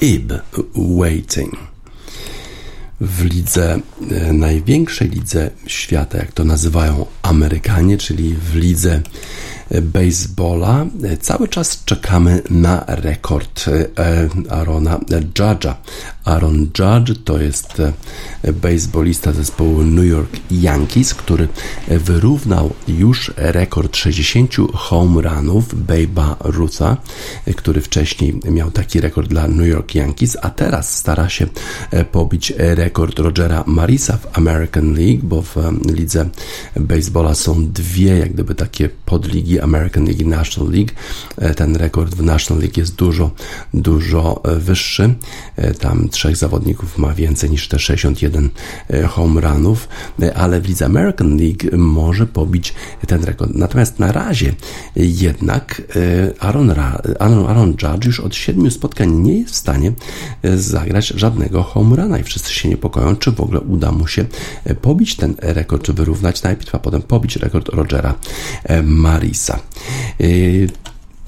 Ib 0.00 0.32
Waiting. 0.74 1.56
W 3.00 3.24
lidze, 3.24 3.80
e, 4.10 4.32
największej 4.32 5.08
lidze 5.08 5.50
świata, 5.66 6.18
jak 6.18 6.32
to 6.32 6.44
nazywają 6.44 7.06
Amerykanie, 7.22 7.98
czyli 7.98 8.34
w 8.34 8.54
lidze 8.54 9.00
e, 9.70 9.82
baseballa, 9.82 10.86
e, 11.04 11.16
cały 11.16 11.48
czas 11.48 11.84
czekamy 11.84 12.42
na 12.50 12.84
rekord 12.86 13.70
Arona 14.50 14.98
Judge'a. 14.98 15.74
Aaron 16.24 16.70
Judge 16.78 17.18
to 17.24 17.38
jest 17.38 17.80
e, 17.80 18.52
baseballista 18.52 19.32
zespołu 19.32 19.82
New 19.82 20.04
York 20.04 20.30
Yankees, 20.50 21.14
który 21.14 21.48
e, 21.88 21.98
wyrównał 21.98 22.74
już 22.88 23.32
rekord 23.36 23.96
60 23.96 24.56
home 24.74 25.22
runów 25.22 25.74
Babe'a 25.74 26.34
Rutha, 26.40 26.96
e, 27.46 27.54
który 27.54 27.80
wcześniej 27.80 28.40
miał 28.44 28.70
taki 28.70 29.00
rekord 29.00 29.28
dla 29.28 29.48
New 29.48 29.66
York 29.66 29.94
Yankees, 29.94 30.36
a 30.42 30.50
teraz 30.50 30.96
stara 30.96 31.28
się 31.28 31.46
pobić 32.12 32.52
rekord 32.58 33.18
Rogera 33.18 33.64
Marisa 33.66 34.16
w 34.16 34.38
American 34.38 34.94
League, 34.94 35.20
bo 35.22 35.42
w 35.42 35.56
lidze 35.94 36.28
baseballa 36.76 37.34
są 37.34 37.66
dwie 37.66 38.18
jak 38.18 38.32
gdyby 38.32 38.54
takie 38.54 38.88
podligi 38.88 39.60
American 39.60 40.04
League 40.04 40.22
i 40.22 40.26
National 40.26 40.72
League. 40.72 40.92
Ten 41.56 41.76
rekord 41.76 42.14
w 42.14 42.22
National 42.22 42.62
League 42.62 42.80
jest 42.80 42.94
dużo, 42.94 43.30
dużo 43.74 44.42
wyższy. 44.44 45.14
Tam 45.80 46.09
trzech 46.10 46.36
zawodników 46.36 46.98
ma 46.98 47.14
więcej 47.14 47.50
niż 47.50 47.68
te 47.68 47.78
61 47.78 48.50
e, 48.90 49.02
home 49.02 49.40
runów, 49.40 49.88
e, 50.22 50.34
ale 50.34 50.60
w 50.60 50.68
lidze 50.68 50.86
American 50.86 51.36
League 51.36 51.76
może 51.76 52.26
pobić 52.26 52.74
ten 53.06 53.24
rekord. 53.24 53.54
Natomiast 53.54 53.98
na 53.98 54.12
razie 54.12 54.52
jednak 54.96 55.82
e, 55.96 56.42
Aaron, 56.42 56.70
Aaron, 57.18 57.46
Aaron 57.46 57.70
Judge 57.82 58.06
już 58.06 58.20
od 58.20 58.34
siedmiu 58.34 58.70
spotkań 58.70 59.10
nie 59.10 59.38
jest 59.38 59.54
w 59.54 59.56
stanie 59.56 59.92
zagrać 60.56 61.06
żadnego 61.06 61.62
home 61.62 61.96
runa 61.96 62.18
i 62.18 62.22
wszyscy 62.22 62.54
się 62.54 62.68
niepokoją, 62.68 63.16
czy 63.16 63.32
w 63.32 63.40
ogóle 63.40 63.60
uda 63.60 63.92
mu 63.92 64.06
się 64.06 64.24
pobić 64.82 65.16
ten 65.16 65.34
rekord, 65.38 65.82
czy 65.82 65.92
wyrównać 65.92 66.42
najpierw, 66.42 66.74
a 66.74 66.78
potem 66.78 67.02
pobić 67.02 67.36
rekord 67.36 67.68
Rogera 67.68 68.14
Marisa. 68.82 69.58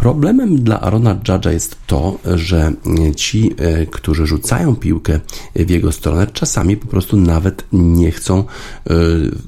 Problemem 0.03 0.57
dla 0.57 0.81
Arona 0.81 1.15
Judge'a 1.15 1.53
jest 1.53 1.77
to, 1.87 2.19
że 2.35 2.73
ci, 3.17 3.55
e, 3.59 3.87
którzy 3.87 4.27
rzucają 4.27 4.77
piłkę 4.77 5.21
w 5.57 5.71
jego 5.71 5.93
stronę, 5.93 6.27
czasami 6.27 6.77
po 6.77 6.87
prostu 6.87 7.17
nawet 7.17 7.65
nie 7.73 8.11
chcą, 8.11 8.39
e, 8.39 8.95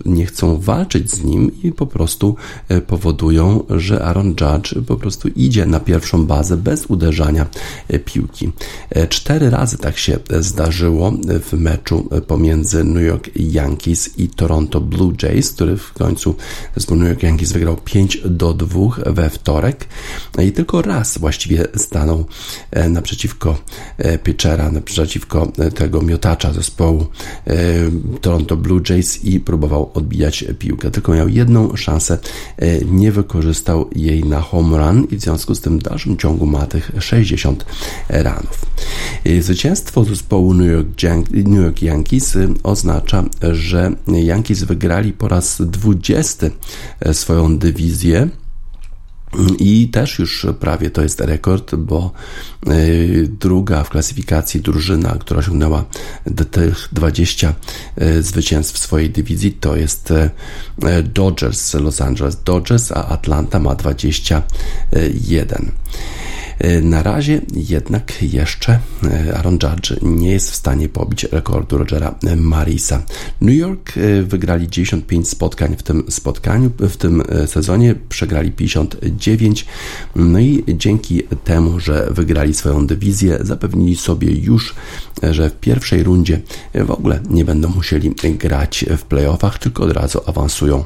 nie 0.05 0.27
chcą 0.27 0.61
walczyć 0.61 1.11
z 1.11 1.25
nim 1.25 1.51
i 1.63 1.73
po 1.73 1.87
prostu 1.87 2.37
e, 2.69 2.81
powodują, 2.81 3.65
że 3.71 4.05
Aaron 4.05 4.29
Judge 4.29 4.75
po 4.87 4.97
prostu 4.97 5.29
idzie 5.29 5.67
na 5.67 5.81
pierwszą 5.81 6.27
bazę 6.27 6.57
bez 6.57 6.87
uderzania 6.87 7.47
piłki. 8.05 8.53
Cztery 9.09 9.51
razy 9.51 9.79
tak 9.79 9.99
się 9.99 10.19
zdarzyło 10.41 11.13
w 11.51 11.53
meczu 11.53 12.09
pomiędzy 12.27 12.85
New 12.85 13.05
York 13.05 13.31
Yankees 13.37 14.19
i 14.19 14.29
Toronto 14.29 14.81
Blue 14.81 15.13
Jays, 15.23 15.53
który 15.53 15.77
w 15.77 15.93
końcu 15.93 16.35
zespół 16.77 16.97
New 16.97 17.09
York 17.09 17.23
Yankees 17.23 17.53
wygrał 17.53 17.77
5 17.77 18.19
do 18.25 18.55
2 18.55 18.81
we 19.07 19.31
wtorek 19.31 19.87
i 20.45 20.53
tylko 20.53 20.83
raz 20.83 21.19
właściwie 21.19 21.65
stanął 21.77 22.25
e, 22.71 22.89
naprzeciwko 22.89 23.59
e, 23.99 24.19
pitchera, 24.19 24.71
naprzeciwko 24.71 25.53
e, 25.59 25.71
tego 25.71 26.03
miotacza 26.03 26.53
zespołu 26.53 27.07
Toronto 28.21 28.57
Blue 28.57 28.81
Jays 28.89 29.25
i 29.25 29.41
próbował 29.41 29.91
odbijać 29.95 30.45
piłkę. 30.59 30.91
Tylko 30.91 31.13
miał 31.13 31.29
jedną 31.29 31.77
szansę, 31.77 32.19
nie 32.91 33.13
wykorzystał 33.13 33.91
jej 33.97 34.25
na 34.25 34.41
home 34.41 34.79
run 34.79 35.07
i 35.11 35.17
w 35.17 35.21
związku 35.21 35.55
z 35.55 35.61
tym 35.61 35.79
w 35.79 35.83
dalszym 35.83 36.17
ciągu 36.17 36.47
ma 36.47 36.67
tych 36.67 36.91
60 37.01 37.67
ranów. 38.09 38.67
Zwycięstwo 39.41 40.05
zespołu 40.05 40.55
New 40.55 40.73
York, 40.73 40.89
New 41.31 41.65
York 41.65 41.83
Yankees 41.83 42.39
oznacza, 42.63 43.25
że 43.53 43.93
Yankees 44.09 44.63
wygrali 44.63 45.13
po 45.13 45.29
raz 45.29 45.63
20 45.63 46.47
e, 47.01 47.15
swoją 47.15 47.59
dywizję. 47.59 48.29
I 49.59 49.89
też 49.89 50.19
już 50.19 50.47
prawie 50.61 50.91
to 50.91 51.03
jest 51.03 51.21
rekord, 51.21 51.75
bo 51.75 52.13
y, 52.69 53.29
druga 53.41 53.85
w 53.85 53.91
klasyfikacji 53.91 54.61
drużyna, 54.61 55.17
która 55.21 55.41
osiągnęła 55.41 55.85
tych 56.51 56.89
20 56.93 57.55
y, 58.03 58.23
zwycięstw 58.23 58.75
w 58.75 58.79
swojej 58.79 59.11
dywizji, 59.11 59.53
to 59.53 59.77
jest 59.77 60.11
y, 60.11 60.31
Dodgers 61.03 61.75
Los 61.75 62.01
Angeles 62.01 62.43
Dodgers, 62.45 62.93
a 62.93 63.09
Atlanta 63.09 63.59
ma 63.59 63.75
21. 63.75 65.71
Y, 66.61 66.83
Na 66.83 67.03
razie 67.03 67.41
jednak 67.55 68.23
jeszcze 68.23 68.79
y, 69.05 69.37
Aaron 69.37 69.59
Judge 69.63 69.93
nie 70.03 70.31
jest 70.31 70.51
w 70.51 70.55
stanie 70.55 70.89
pobić 70.89 71.25
rekordu 71.25 71.79
Rogera 71.79 72.15
Marisa. 72.37 73.03
New 73.41 73.57
York 73.57 73.93
wygrali 74.23 74.69
95 74.69 75.29
spotkań 75.29 75.77
w 75.77 75.83
tym 75.83 76.05
spotkaniu, 76.11 76.71
w 76.79 76.97
tym 76.97 77.23
sezonie 77.47 77.95
przegrali 78.09 78.53
59. 78.53 79.67
No 80.17 80.41
i 80.41 80.65
dzięki 80.69 81.23
temu, 81.45 81.81
że 81.81 82.09
wygrali 82.11 82.55
swoją 82.55 82.87
dywizję, 82.87 83.39
zapewnili 83.41 83.97
sobie 83.97 84.33
już, 84.33 84.75
że 85.23 85.51
w 85.51 85.55
pierwszej 85.61 86.03
rundzie 86.03 86.41
w 86.75 86.91
ogóle 86.91 87.21
nie 87.31 87.45
będą 87.45 87.69
musieli 87.69 88.15
grać 88.39 88.85
w 88.99 89.03
playoffach, 89.03 89.59
tylko 89.59 89.85
od 89.85 89.93
razu 89.93 90.21
awansują 90.27 90.85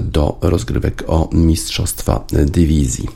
do 0.00 0.38
rozgrywek 0.40 1.04
o 1.06 1.30
mistrzostwa 1.32 2.24
dywizji. 2.32 3.08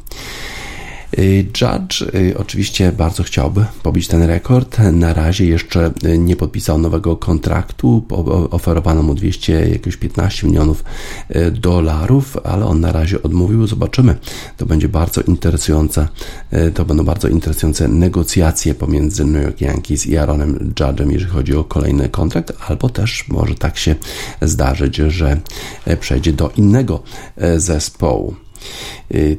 Y, 1.19 1.47
Judge 1.61 2.03
y, 2.15 2.39
oczywiście 2.39 2.93
bardzo 2.93 3.23
chciałby 3.23 3.65
pobić 3.83 4.09
ten 4.09 4.23
rekord. 4.23 4.79
Na 4.79 5.15
razie 5.15 5.47
jeszcze 5.47 5.93
y, 6.05 6.19
nie 6.19 6.37
podpisał 6.37 6.79
nowego 6.79 7.17
kontraktu. 7.17 8.05
Oferowano 8.51 9.03
mu 9.03 9.15
200, 9.15 9.69
jakieś 9.69 9.97
15 9.97 10.47
milionów 10.47 10.85
dolarów, 11.53 12.37
ale 12.45 12.67
on 12.67 12.81
na 12.81 12.93
razie 12.93 13.23
odmówił. 13.23 13.67
Zobaczymy. 13.67 14.17
To 14.57 14.67
będzie 14.67 14.89
bardzo 14.89 15.21
interesujące. 15.21 16.09
To 16.75 16.85
będą 16.85 17.05
bardzo 17.05 17.29
interesujące 17.29 17.89
negocjacje 17.89 18.75
pomiędzy 18.75 19.25
New 19.25 19.43
York 19.43 19.61
Yankees 19.61 20.07
i 20.07 20.17
Aaronem 20.17 20.73
Judge'em, 20.81 21.13
jeżeli 21.13 21.33
chodzi 21.33 21.55
o 21.55 21.65
kolejny 21.65 22.09
kontrakt, 22.09 22.53
albo 22.69 22.89
też 22.89 23.29
może 23.29 23.55
tak 23.55 23.79
się 23.79 23.95
zdarzyć, 24.43 24.97
że 24.97 25.41
y, 25.89 25.97
przejdzie 25.97 26.33
do 26.33 26.51
innego 26.57 27.03
y, 27.43 27.61
zespołu. 27.61 28.35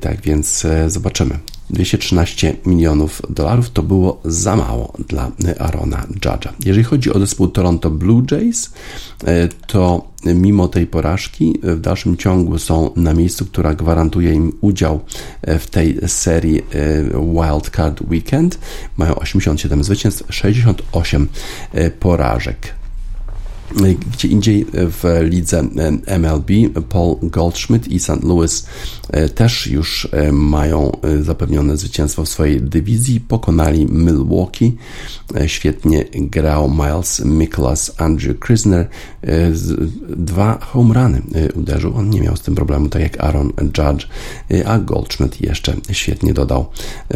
Tak 0.02 0.22
więc 0.22 0.66
e, 0.66 0.90
zobaczymy. 0.90 1.40
213 1.70 2.56
milionów 2.66 3.22
dolarów 3.30 3.70
to 3.70 3.84
było 3.84 4.22
za 4.26 4.56
mało 4.56 4.94
dla 5.08 5.32
Arona 5.60 6.06
Judge'a. 6.26 6.50
Jeżeli 6.66 6.84
chodzi 6.84 7.14
o 7.14 7.20
zespół 7.20 7.48
Toronto 7.48 7.90
Blue 7.90 8.24
Jays, 8.32 8.74
e, 9.26 9.48
to 9.48 10.08
mimo 10.26 10.68
tej 10.68 10.88
porażki 10.88 11.60
w 11.64 11.80
dalszym 11.80 12.18
ciągu 12.18 12.60
są 12.60 12.92
na 12.96 13.14
miejscu, 13.14 13.46
która 13.46 13.74
gwarantuje 13.74 14.34
im 14.34 14.54
udział 14.62 15.00
e, 15.42 15.60
w 15.60 15.68
tej 15.68 15.98
serii 16.08 16.60
e, 16.60 16.64
Wild 17.34 17.76
Card 17.76 18.02
Weekend. 18.10 18.60
Mają 18.98 19.16
87 19.16 19.84
zwycięstw, 19.84 20.24
68 20.30 21.28
e, 21.74 21.92
porażek. 21.92 22.77
Gdzie 24.14 24.28
indziej 24.28 24.66
w 24.74 25.04
lidze 25.22 25.64
MLB 26.20 26.52
Paul 26.90 27.16
Goldschmidt 27.22 27.88
i 27.88 28.00
St. 28.00 28.24
Louis 28.24 28.68
e, 29.10 29.30
też 29.30 29.68
już 29.68 30.08
mają 30.32 30.92
zapewnione 31.22 31.78
zwycięstwo 31.78 32.24
w 32.24 32.30
swojej 32.30 32.62
dywizji. 32.62 33.20
Pokonali 33.20 33.86
Milwaukee. 33.86 34.78
Świetnie 35.48 36.06
grał 36.14 36.72
Miles 36.72 37.26
Mikolas, 37.26 37.94
Andrew 37.98 38.40
Krisner. 38.40 38.88
Dwa 40.18 40.60
home 40.60 40.94
runy 40.94 41.22
uderzył. 41.56 41.96
On 41.96 42.10
nie 42.10 42.22
miał 42.22 42.36
z 42.36 42.42
tym 42.42 42.56
problemu, 42.56 42.90
tak 42.90 43.02
jak 43.02 43.24
Aaron 43.24 43.54
Judge, 43.62 44.08
a 44.66 44.80
Goldschmidt 44.80 45.42
jeszcze 45.42 45.76
świetnie 45.92 46.34
dodał 46.34 46.66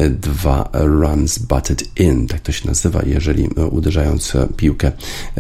dwa 0.10 0.70
runs 0.74 1.40
butted 1.40 2.00
in, 2.00 2.28
tak 2.28 2.40
to 2.40 2.52
się 2.52 2.68
nazywa, 2.68 3.02
jeżeli 3.06 3.48
uderzając 3.72 4.34
piłkę 4.58 4.92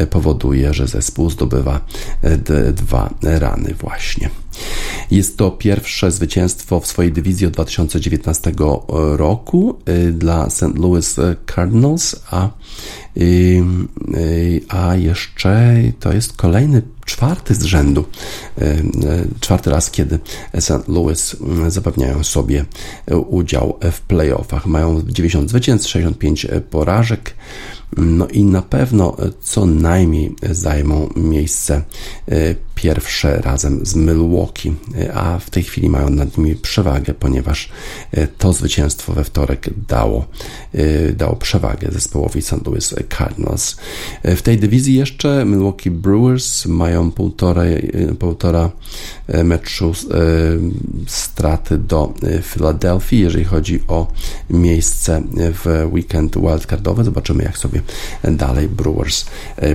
powoduje, 0.09 0.73
że 0.73 0.87
zespół 1.01 1.29
zdobywa 1.29 1.79
e, 2.21 2.37
dwa 2.73 3.13
rany 3.21 3.73
właśnie. 3.79 4.29
Jest 5.11 5.37
to 5.37 5.51
pierwsze 5.51 6.11
zwycięstwo 6.11 6.79
w 6.79 6.87
swojej 6.87 7.11
dywizji 7.11 7.47
od 7.47 7.53
2019 7.53 8.51
roku 9.17 9.77
y, 9.89 10.11
dla 10.11 10.49
St. 10.49 10.77
Louis 10.77 11.15
Cardinals, 11.55 12.15
a, 12.31 12.49
a 14.69 14.95
jeszcze 14.95 15.73
to 15.99 16.13
jest 16.13 16.33
kolejny 16.33 16.81
czwarty 17.05 17.55
z 17.55 17.63
rzędu, 17.63 18.05
czwarty 19.39 19.69
raz, 19.69 19.91
kiedy 19.91 20.19
St. 20.59 20.87
Louis 20.87 21.33
y, 21.67 21.71
zapewniają 21.71 22.23
sobie 22.23 22.65
udział 23.27 23.79
w 23.91 24.01
playoffach. 24.01 24.65
Mają 24.65 25.01
90 25.01 25.49
zwycięstw, 25.49 25.89
65 25.89 26.47
porażek. 26.69 27.33
No 27.97 28.27
i 28.27 28.43
na 28.43 28.61
pewno 28.61 29.17
co 29.41 29.65
najmniej 29.65 30.35
zajmą 30.51 31.09
miejsce 31.15 31.83
e, 32.27 32.55
pierwsze 32.81 33.41
razem 33.41 33.85
z 33.85 33.95
Milwaukee, 33.95 34.73
a 35.13 35.39
w 35.39 35.49
tej 35.49 35.63
chwili 35.63 35.89
mają 35.89 36.09
nad 36.09 36.37
nimi 36.37 36.55
przewagę, 36.55 37.13
ponieważ 37.13 37.69
e, 38.11 38.27
to 38.27 38.53
zwycięstwo 38.53 39.13
we 39.13 39.23
wtorek 39.23 39.69
dało, 39.87 40.25
e, 40.73 41.11
dało 41.11 41.35
przewagę 41.35 41.87
zespołowi 41.91 42.41
St. 42.41 42.65
Louis 42.65 42.95
Cardinals. 43.17 43.77
E, 44.23 44.35
W 44.35 44.41
tej 44.41 44.57
dywizji 44.57 44.95
jeszcze 44.95 45.45
Milwaukee 45.45 45.91
Brewers 45.91 46.65
mają 46.65 47.11
półtorej, 47.11 47.91
półtora 48.19 48.71
meczu 49.43 49.93
straty 51.07 51.77
do 51.77 52.13
Filadelfii, 52.41 53.19
jeżeli 53.19 53.45
chodzi 53.45 53.79
o 53.87 54.07
miejsce 54.49 55.21
w 55.33 55.89
weekend 55.93 56.37
wildcardowy. 56.37 57.03
Zobaczymy, 57.03 57.43
jak 57.43 57.57
sobie 57.57 57.81
dalej 58.23 58.69
Brewers 58.69 59.25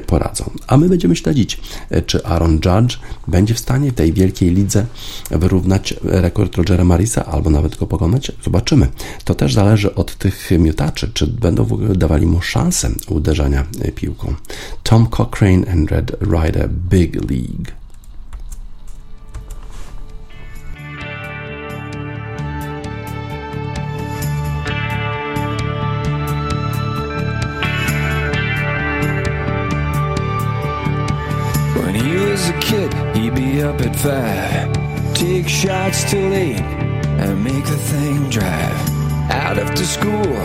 poradzą. 0.07 0.51
A 0.67 0.77
my 0.77 0.89
będziemy 0.89 1.17
śledzić, 1.17 1.61
czy 2.07 2.25
Aaron 2.25 2.55
Judge 2.65 2.96
będzie 3.29 3.55
w 3.55 3.59
stanie 3.59 3.91
w 3.91 3.95
tej 3.95 4.13
wielkiej 4.13 4.51
lidze 4.51 4.87
wyrównać 5.31 5.95
rekord 6.03 6.57
Rogera 6.57 6.85
Marisa, 6.85 7.25
albo 7.25 7.51
nawet 7.51 7.77
go 7.77 7.87
pokonać. 7.87 8.33
Zobaczymy. 8.45 8.89
To 9.25 9.35
też 9.35 9.55
zależy 9.55 9.95
od 9.95 10.17
tych 10.17 10.51
miotaczy, 10.59 11.11
czy 11.15 11.27
będą 11.27 11.65
w 11.65 11.73
ogóle 11.73 11.95
dawali 11.95 12.27
mu 12.27 12.43
szansę 12.43 12.91
uderzania 13.09 13.67
piłką. 13.95 14.35
Tom 14.83 15.07
Cochrane 15.07 15.71
and 15.73 15.91
Red 15.91 16.17
Rider 16.21 16.71
Big 16.71 17.15
League. 17.15 17.86
Up 33.61 33.81
at 33.81 33.97
five, 33.97 35.15
take 35.15 35.49
shots 35.49 36.11
till 36.11 36.35
eight, 36.35 36.61
and 36.61 37.43
make 37.43 37.65
the 37.65 37.77
thing 37.77 38.29
drive. 38.29 38.91
Out 39.31 39.59
after 39.59 39.85
school 39.85 40.37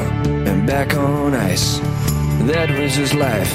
and 0.47 0.66
back 0.66 0.95
on 0.95 1.34
ice. 1.34 1.80
That 2.47 2.70
was 2.70 2.95
his 2.95 3.14
life. 3.14 3.51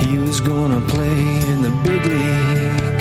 He 0.00 0.18
was 0.18 0.40
gonna 0.40 0.80
play 0.82 1.20
in 1.50 1.62
the 1.62 1.70
big 1.84 2.04
league. 2.06 2.97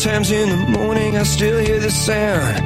Sometimes 0.00 0.30
in 0.30 0.48
the 0.48 0.78
morning 0.78 1.18
I 1.18 1.24
still 1.24 1.58
hear 1.58 1.78
the 1.78 1.90
sound. 1.90 2.64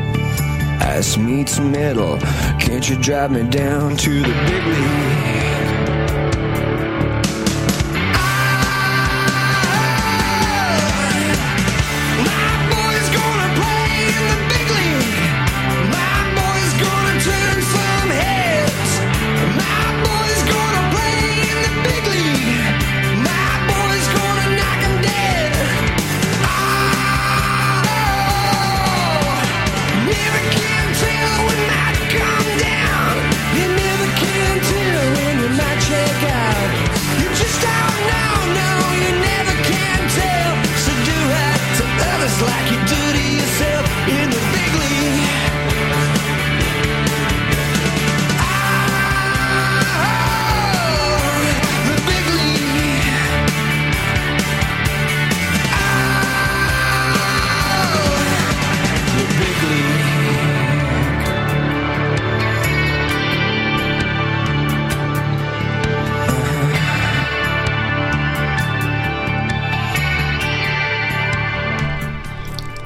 Ice 0.80 1.16
meets 1.16 1.58
metal. 1.58 2.16
Can't 2.60 2.88
you 2.88 2.96
drive 2.96 3.32
me 3.32 3.42
down 3.50 3.96
to 3.96 4.22
the 4.22 4.34
big 4.46 4.64
league? 4.64 5.63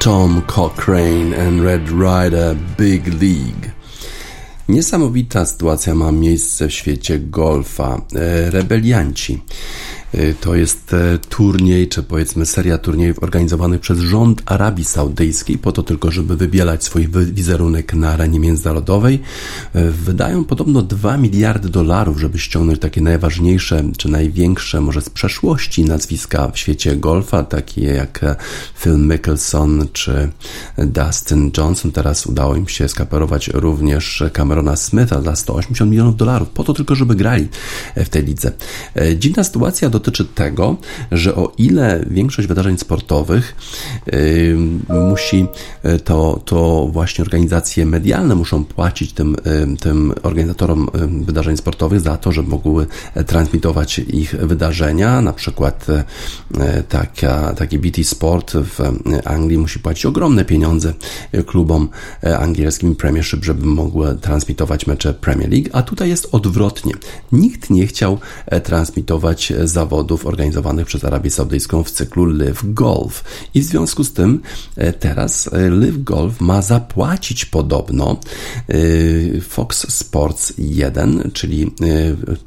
Tom 0.09 0.43
Cochrane 0.47 1.35
and 1.35 1.61
Red 1.61 1.91
Rider 1.91 2.57
Big 2.79 3.07
League. 3.07 3.73
Niesamowita 4.69 5.47
sytuacja 5.47 5.95
ma 5.95 6.13
miejsce 6.13 6.69
w 6.69 6.73
świecie 6.73 7.19
golfa. 7.19 8.01
E, 8.15 8.51
Rebelianci 8.51 9.43
To 10.41 10.55
jest 10.55 10.93
e, 10.95 11.19
turniej, 11.19 11.89
czy 11.89 12.03
powiedzmy 12.03 12.47
seria 12.47 12.79
turniejów 12.79 13.23
organizowanych 13.23 13.81
przez 13.81 13.99
rząd 13.99 14.43
Arabii 14.47 14.85
Saudyjskiej, 14.85 15.59
po 15.59 15.73
to 15.73 15.83
tylko, 15.83 16.11
żeby 16.11 16.37
wybielać 16.37 16.85
swój 16.85 17.09
wizerunek 17.09 17.95
na 17.95 18.11
arenie 18.11 18.41
międzynarodowej. 18.41 19.21
E, 19.75 19.91
Wydają 19.91 20.45
podobno 20.45 20.83
2 20.83 21.17
miliardy 21.17 21.69
dolarów, 21.69 22.21
żeby 22.21 22.39
ściągnąć 22.39 22.79
takie 22.79 23.01
najważniejsze, 23.01 23.85
czy 23.97 24.09
największe, 24.09 24.81
może 24.81 25.01
z 25.01 25.11
przeszłości 25.11 25.85
nazwiska 25.85 26.51
w 26.51 26.59
świecie 26.59 26.97
golfa, 26.97 27.43
takie 27.43 27.83
jak 27.83 28.25
e, 28.25 28.37
Phil 28.81 28.99
Mickelson 28.99 29.89
czy 29.93 30.31
Dustin 30.79 31.51
Johnson. 31.57 31.93
Teraz 31.93 32.27
udało 32.27 32.57
im 32.57 32.69
się 32.69 32.89
skaperować 32.89 33.49
również 33.49 34.23
Camerona 34.33 34.77
Smitha 34.77 35.23
za 35.23 35.37
180 35.37 35.91
milionów 35.91 36.17
dolarów, 36.17 36.49
po 36.49 36.65
to 36.65 36.75
tylko, 36.75 36.95
żeby 36.95 37.15
grali 37.15 37.49
w 37.97 38.09
tej 38.09 38.25
lidze. 38.25 38.53
Dziwna 39.17 39.45
sytuacja 39.45 39.91
dotyczy 39.99 40.25
tego, 40.25 40.77
że 41.13 41.35
o 41.35 41.53
ile 41.59 42.05
większość 42.11 42.49
wydarzeń 42.49 42.79
sportowych 42.79 43.57
y, 44.13 44.57
musi 44.89 45.47
y, 45.85 45.99
to, 45.99 46.41
to 46.45 46.89
właśnie 46.93 47.25
organizacje 47.25 47.87
medialne 47.87 48.35
muszą 48.35 48.65
płacić 48.65 49.13
tym, 49.13 49.35
y, 49.35 49.77
tym 49.81 50.13
organizatorom 50.23 50.89
wydarzeń 51.25 51.57
sportowych 51.57 52.01
za 52.01 52.17
to, 52.17 52.33
że 52.33 52.43
mogły 52.43 52.87
e, 53.15 53.25
transmitować 53.25 53.99
ich 53.99 54.35
wydarzenia, 54.35 55.21
na 55.21 55.33
przykład 55.33 55.87
e, 55.91 56.83
taka, 56.83 57.55
taki 57.55 57.79
BT 57.79 58.05
Sport 58.05 58.53
w 58.53 58.81
e, 58.81 59.29
Anglii 59.29 59.59
musi 59.59 59.79
płacić 59.79 60.07
ogromne 60.07 60.45
pieniądze 60.45 60.95
klubom 61.47 61.89
angielskim 62.39 62.97
Premiership, 62.97 63.45
żeby 63.45 63.67
mogły 63.67 64.15
transmitować 64.17 64.87
mecze 64.87 65.15
Premier 65.15 65.51
League, 65.51 65.69
a 65.73 65.83
tutaj 65.83 66.09
jest 66.09 66.29
odwrotnie. 66.33 66.93
Nikt 67.33 67.71
nie 67.71 67.87
chciał 67.87 68.19
transmitować 68.63 69.53
e, 69.53 69.69
zawodów 69.89 70.27
organizowanych 70.27 70.87
przez 70.87 71.05
Arabię 71.05 71.31
Saudyjską 71.31 71.85
w 71.85 71.91
cyklu 71.91 72.25
Live 72.25 72.61
Golf 72.65 73.25
i 73.55 73.61
w 73.61 73.65
związku 73.65 74.05
z 74.05 74.13
tym 74.13 74.43
e, 74.77 74.93
teraz 74.93 75.51
e, 75.53 75.71
Live 75.71 76.03
Golf 76.05 76.41
ma 76.41 76.63
zapłacić 76.63 77.45
podobno 77.45 78.17
e, 78.69 79.41
Fox 79.41 79.95
Sports 79.95 80.53
1, 80.59 81.31
czyli 81.33 81.73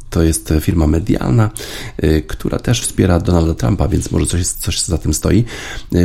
to 0.09 0.23
jest 0.23 0.53
firma 0.61 0.87
medialna, 0.87 1.49
która 2.27 2.59
też 2.59 2.81
wspiera 2.81 3.19
Donalda 3.19 3.53
Trumpa, 3.53 3.87
więc 3.87 4.11
może 4.11 4.25
coś, 4.25 4.47
coś 4.47 4.81
za 4.81 4.97
tym 4.97 5.13
stoi. 5.13 5.43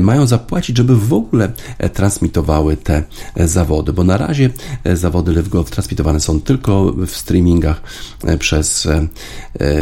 Mają 0.00 0.26
zapłacić, 0.26 0.76
żeby 0.76 0.96
w 0.96 1.12
ogóle 1.12 1.52
transmitowały 1.92 2.76
te 2.76 3.02
zawody, 3.36 3.92
bo 3.92 4.04
na 4.04 4.16
razie 4.16 4.50
zawody 4.94 5.32
Live 5.32 5.48
Golf 5.48 5.70
transmitowane 5.70 6.20
są 6.20 6.40
tylko 6.40 6.92
w 6.92 7.10
streamingach 7.10 7.80
przez 8.38 8.88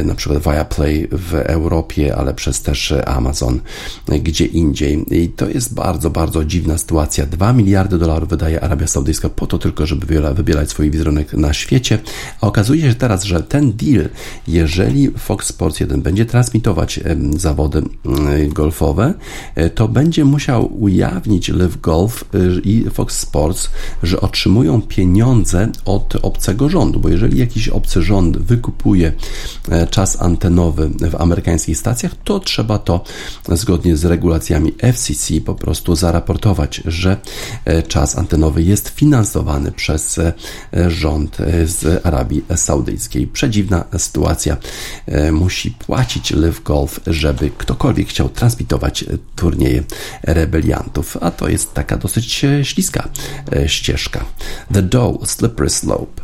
na 0.04 0.14
przykład 0.14 0.42
Viaplay 0.42 1.08
w 1.12 1.43
Europie, 1.46 2.16
ale 2.16 2.34
przez 2.34 2.62
też 2.62 2.94
Amazon 3.06 3.60
gdzie 4.08 4.46
indziej. 4.46 5.04
I 5.10 5.28
to 5.28 5.48
jest 5.48 5.74
bardzo, 5.74 6.10
bardzo 6.10 6.44
dziwna 6.44 6.78
sytuacja. 6.78 7.26
2 7.26 7.52
miliardy 7.52 7.98
dolarów 7.98 8.28
wydaje 8.28 8.60
Arabia 8.60 8.86
Saudyjska 8.86 9.28
po 9.28 9.46
to 9.46 9.58
tylko, 9.58 9.86
żeby 9.86 10.20
wybierać 10.34 10.70
swój 10.70 10.90
wizerunek 10.90 11.32
na 11.32 11.52
świecie, 11.52 11.98
a 12.40 12.46
okazuje 12.46 12.82
się 12.82 12.94
teraz, 12.94 13.24
że 13.24 13.42
ten 13.42 13.72
deal, 13.72 14.08
jeżeli 14.48 15.10
Fox 15.10 15.46
Sports 15.46 15.80
1 15.80 16.02
będzie 16.02 16.26
transmitować 16.26 17.00
zawody 17.36 17.82
mm, 18.04 18.48
golfowe, 18.48 19.14
e, 19.54 19.70
to 19.70 19.88
będzie 19.88 20.24
musiał 20.24 20.82
ujawnić 20.82 21.48
Live 21.48 21.80
Golf 21.80 22.24
e, 22.34 22.38
i 22.60 22.90
Fox 22.90 23.18
Sports, 23.18 23.70
że 24.02 24.20
otrzymują 24.20 24.82
pieniądze 24.82 25.68
od 25.84 26.16
obcego 26.22 26.68
rządu, 26.68 27.00
bo 27.00 27.08
jeżeli 27.08 27.38
jakiś 27.38 27.68
obcy 27.68 28.02
rząd 28.02 28.38
wykupuje 28.38 29.12
e, 29.70 29.86
czas 29.86 30.22
antenowy 30.22 30.88
w 30.88 31.14
amerykańskich 31.34 31.78
stacjach, 31.78 32.12
to 32.24 32.40
trzeba 32.40 32.78
to 32.78 33.04
zgodnie 33.48 33.96
z 33.96 34.04
regulacjami 34.04 34.72
FCC 34.92 35.40
po 35.40 35.54
prostu 35.54 35.96
zaraportować, 35.96 36.82
że 36.84 37.16
e, 37.64 37.82
czas 37.82 38.18
antenowy 38.18 38.62
jest 38.62 38.88
finansowany 38.88 39.72
przez 39.72 40.18
e, 40.18 40.32
rząd 40.90 41.40
e, 41.40 41.66
z 41.66 42.06
Arabii 42.06 42.44
Saudyjskiej. 42.56 43.26
Przedziwna 43.26 43.84
sytuacja. 43.98 44.56
Musi 45.32 45.70
płacić 45.70 46.30
Live 46.30 46.62
Golf, 46.62 47.00
żeby 47.06 47.50
ktokolwiek 47.58 48.08
chciał 48.08 48.28
transmitować 48.28 49.04
turnieje 49.36 49.82
rebeliantów, 50.22 51.16
a 51.20 51.30
to 51.30 51.48
jest 51.48 51.74
taka 51.74 51.96
dosyć 51.96 52.44
śliska 52.62 53.08
ścieżka. 53.66 54.24
The 54.72 54.82
Dow 54.82 55.30
Slippery 55.30 55.70
Slope. 55.70 56.23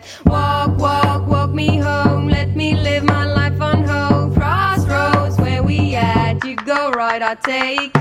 Left. 0.00 0.26
Walk, 0.26 0.78
walk, 0.78 1.26
walk 1.26 1.50
me 1.50 1.78
home. 1.78 2.28
Let 2.28 2.56
me 2.56 2.74
live 2.74 3.04
my 3.04 3.24
life 3.24 3.60
on 3.60 3.84
hope. 3.84 4.34
Crossroads, 4.34 5.38
where 5.38 5.62
we 5.62 5.94
at? 5.94 6.44
You 6.44 6.56
go 6.56 6.90
right, 6.90 7.22
I 7.22 7.34
take 7.34 7.97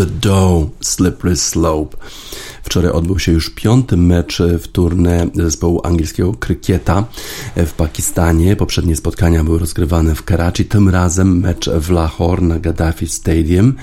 The 0.00 0.06
Dough, 0.06 0.72
Slippery 0.80 1.36
Slope. 1.36 1.94
Wczoraj 2.70 2.92
odbył 2.92 3.18
się 3.18 3.32
już 3.32 3.50
piąty 3.50 3.96
mecz 3.96 4.42
w 4.60 4.68
turnie 4.68 5.26
zespołu 5.34 5.80
angielskiego 5.84 6.34
krykieta 6.34 7.04
w 7.56 7.72
Pakistanie. 7.72 8.56
Poprzednie 8.56 8.96
spotkania 8.96 9.44
były 9.44 9.58
rozgrywane 9.58 10.14
w 10.14 10.22
Karachi, 10.22 10.64
tym 10.64 10.88
razem 10.88 11.40
mecz 11.40 11.70
w 11.70 11.90
Lahore 11.90 12.42
na 12.42 12.58
Gaddafi 12.58 13.08
Stadium. 13.08 13.74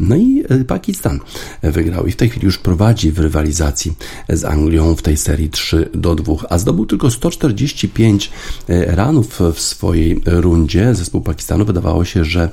No 0.00 0.16
i 0.16 0.44
e, 0.48 0.64
Pakistan 0.64 1.20
wygrał 1.62 2.06
i 2.06 2.12
w 2.12 2.16
tej 2.16 2.28
chwili 2.28 2.44
już 2.44 2.58
prowadzi 2.58 3.12
w 3.12 3.18
rywalizacji 3.18 3.92
z 4.28 4.44
Anglią 4.44 4.94
w 4.96 5.02
tej 5.02 5.16
serii 5.16 5.50
3 5.50 5.90
do 5.94 6.14
2, 6.14 6.34
a 6.50 6.58
zdobył 6.58 6.86
tylko 6.86 7.10
145 7.10 8.30
e, 8.68 8.96
ranów 8.96 9.40
w 9.54 9.60
swojej 9.60 10.22
rundzie. 10.26 10.94
Zespół 10.94 11.20
Pakistanu 11.20 11.64
wydawało 11.64 12.04
się, 12.04 12.24
że 12.24 12.50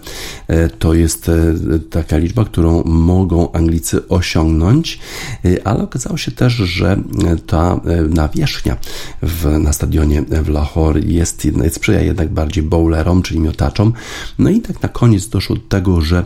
e, 0.48 0.70
to 0.70 0.94
jest 0.94 1.32
taka 1.90 2.18
liczba, 2.18 2.46
którą 2.46 2.84
mogą 2.84 3.52
Anglicy 3.52 4.08
osiągnąć, 4.08 5.00
ale 5.64 5.83
okazało 5.84 6.18
się 6.18 6.32
też, 6.32 6.54
że 6.54 6.98
ta 7.48 7.82
nawierzchnia 8.10 8.78
w, 9.22 9.60
na 9.60 9.74
stadionie 9.74 10.22
w 10.22 10.50
Lahore 10.50 11.00
jest, 11.00 11.48
sprzyja 11.70 12.02
jednak 12.02 12.34
bardziej 12.34 12.64
bowlerom, 12.64 13.22
czyli 13.22 13.40
miotaczom. 13.40 13.94
No 14.40 14.50
i 14.50 14.62
tak 14.62 14.82
na 14.82 14.90
koniec 14.90 15.28
doszło 15.28 15.56
do 15.56 15.62
tego, 15.62 16.02
że 16.02 16.26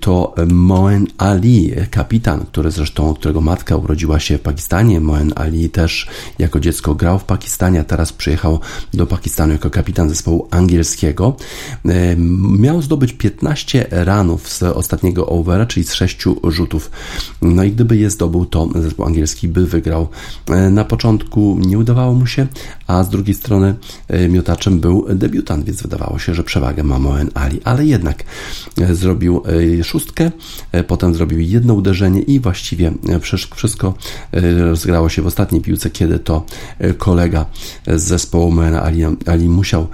to 0.00 0.34
Moen 0.46 1.06
Ali, 1.18 1.72
kapitan, 1.90 2.40
który 2.40 2.70
zresztą, 2.70 3.14
którego 3.14 3.40
matka 3.40 3.76
urodziła 3.76 4.20
się 4.20 4.38
w 4.38 4.40
Pakistanie, 4.40 5.00
Moen 5.00 5.32
Ali 5.36 5.70
też 5.70 6.08
jako 6.38 6.60
dziecko 6.60 6.94
grał 6.94 7.18
w 7.18 7.24
Pakistanie, 7.24 7.80
a 7.80 7.84
teraz 7.84 8.12
przyjechał 8.12 8.60
do 8.94 9.06
Pakistanu 9.06 9.52
jako 9.52 9.70
kapitan 9.70 10.08
zespołu 10.08 10.48
angielskiego, 10.50 11.36
miał 12.58 12.82
zdobyć 12.82 13.12
15 13.12 13.86
ranów 13.90 14.48
z 14.48 14.62
ostatniego 14.62 15.26
overa, 15.26 15.66
czyli 15.66 15.86
z 15.86 15.92
6 15.92 16.24
rzutów. 16.48 16.90
No 17.42 17.64
i 17.64 17.72
gdyby 17.72 17.96
je 17.96 18.10
zdobył, 18.10 18.46
to 18.46 18.63
zespół 18.74 19.06
angielski 19.06 19.48
by 19.48 19.66
wygrał. 19.66 20.08
E, 20.50 20.70
na 20.70 20.84
początku 20.84 21.58
nie 21.60 21.78
udawało 21.78 22.14
mu 22.14 22.26
się, 22.26 22.46
a 22.86 23.04
z 23.04 23.08
drugiej 23.08 23.34
strony 23.34 23.74
e, 24.08 24.28
miotaczem 24.28 24.80
był 24.80 25.06
debiutant, 25.14 25.64
więc 25.64 25.82
wydawało 25.82 26.18
się, 26.18 26.34
że 26.34 26.44
przewagę 26.44 26.82
ma 26.82 26.98
Moen 26.98 27.30
Ali, 27.34 27.60
ale 27.64 27.86
jednak 27.86 28.24
e, 28.80 28.94
zrobił 28.94 29.42
szóstkę, 29.84 30.30
potem 30.86 31.14
zrobił 31.14 31.40
jedno 31.40 31.74
uderzenie 31.74 32.20
i 32.20 32.40
właściwie 32.40 32.92
wszystko 33.20 33.94
rozgrało 34.58 35.08
się 35.08 35.22
w 35.22 35.26
ostatniej 35.26 35.60
piłce, 35.62 35.90
kiedy 35.90 36.18
to 36.18 36.46
kolega 36.98 37.46
z 37.86 38.02
zespołu 38.02 38.50
Moena 38.50 38.82
Ali, 38.82 39.02
Ali 39.26 39.48
musiał 39.48 39.86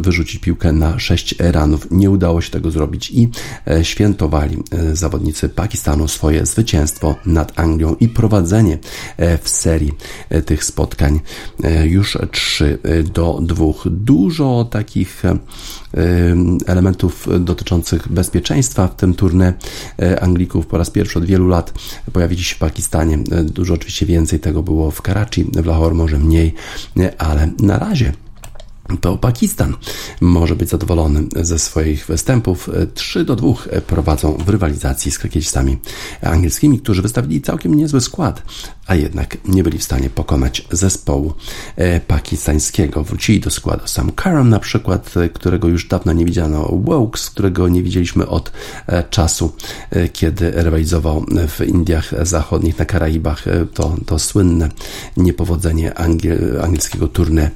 wyrzucić 0.00 0.40
piłkę 0.40 0.72
na 0.72 0.98
6 0.98 1.34
ranów. 1.38 1.86
Nie 1.90 2.10
udało 2.10 2.40
się 2.40 2.50
tego 2.50 2.70
zrobić 2.70 3.10
i 3.10 3.28
świętowali 3.82 4.62
zawodnicy 4.92 5.48
Pakistanu 5.48 6.08
swoje 6.08 6.46
zwycięstwo 6.46 7.16
nad 7.26 7.58
Anglią 7.58 7.96
i 8.00 8.08
prowadzenie 8.08 8.78
e, 9.16 9.38
w 9.38 9.48
serii 9.48 9.92
e, 10.28 10.42
tych 10.42 10.64
spotkań 10.64 11.20
e, 11.64 11.65
już 11.84 12.18
3 12.30 12.78
do 13.14 13.38
2. 13.42 13.64
Dużo 13.86 14.68
takich 14.70 15.22
elementów 16.66 17.28
dotyczących 17.40 18.08
bezpieczeństwa 18.08 18.88
w 18.88 18.96
tym 18.96 19.14
turnie 19.14 19.54
Anglików 20.20 20.66
po 20.66 20.78
raz 20.78 20.90
pierwszy 20.90 21.18
od 21.18 21.24
wielu 21.24 21.48
lat 21.48 21.74
pojawili 22.12 22.44
się 22.44 22.54
w 22.54 22.58
Pakistanie. 22.58 23.18
Dużo 23.44 23.74
oczywiście 23.74 24.06
więcej 24.06 24.40
tego 24.40 24.62
było 24.62 24.90
w 24.90 25.02
Karachi, 25.02 25.44
w 25.44 25.66
Lahore 25.66 25.94
może 25.94 26.18
mniej, 26.18 26.54
ale 27.18 27.50
na 27.60 27.78
razie 27.78 28.12
to 29.00 29.16
Pakistan 29.16 29.74
może 30.20 30.56
być 30.56 30.68
zadowolony 30.68 31.22
ze 31.36 31.58
swoich 31.58 32.06
występów. 32.06 32.70
3 32.94 33.24
do 33.24 33.36
2 33.36 33.48
prowadzą 33.86 34.32
w 34.32 34.48
rywalizacji 34.48 35.12
z 35.12 35.18
krykiecistami 35.18 35.78
angielskimi, 36.22 36.80
którzy 36.80 37.02
wystawili 37.02 37.42
całkiem 37.42 37.74
niezły 37.74 38.00
skład, 38.00 38.42
a 38.86 38.94
jednak 38.94 39.36
nie 39.48 39.62
byli 39.62 39.78
w 39.78 39.84
stanie 39.84 40.10
pokonać 40.10 40.66
zespołu 40.70 41.34
e, 41.76 42.00
pakistańskiego. 42.00 43.04
Wrócili 43.04 43.40
do 43.40 43.50
składu 43.50 43.86
Sam 43.86 44.12
Karam 44.12 44.48
na 44.48 44.58
przykład, 44.58 45.14
którego 45.34 45.68
już 45.68 45.88
dawno 45.88 46.12
nie 46.12 46.24
widziano, 46.24 46.68
Wokes, 46.84 47.30
którego 47.30 47.68
nie 47.68 47.82
widzieliśmy 47.82 48.26
od 48.26 48.52
e, 48.86 49.04
czasu, 49.04 49.52
e, 49.90 50.08
kiedy 50.08 50.50
rywalizował 50.50 51.24
w 51.48 51.60
Indiach 51.60 52.26
Zachodnich, 52.26 52.78
na 52.78 52.84
Karaibach. 52.84 53.44
To, 53.74 53.96
to 54.06 54.18
słynne 54.18 54.68
niepowodzenie 55.16 55.98
angiel, 55.98 56.60
angielskiego 56.62 57.08
turnie 57.08 57.50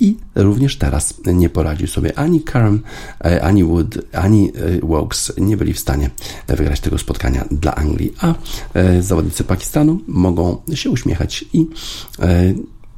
i 0.00 0.16
również 0.42 0.78
teraz 0.78 1.14
nie 1.26 1.48
poradził 1.50 1.86
sobie 1.86 2.18
ani 2.18 2.40
Karam, 2.40 2.82
e, 3.24 3.42
ani 3.42 3.64
Wood, 3.64 3.98
ani 4.12 4.52
e, 4.82 4.86
Wokes 4.86 5.32
nie 5.38 5.56
byli 5.56 5.74
w 5.74 5.78
stanie 5.78 6.10
wygrać 6.48 6.80
tego 6.80 6.98
spotkania 6.98 7.44
dla 7.50 7.74
Anglii, 7.74 8.14
a 8.20 8.34
e, 8.74 9.02
zawodnicy 9.02 9.44
Pakistanu 9.44 10.00
mogą 10.06 10.62
się 10.74 10.90
uśmiechać 10.90 11.44
i 11.52 11.66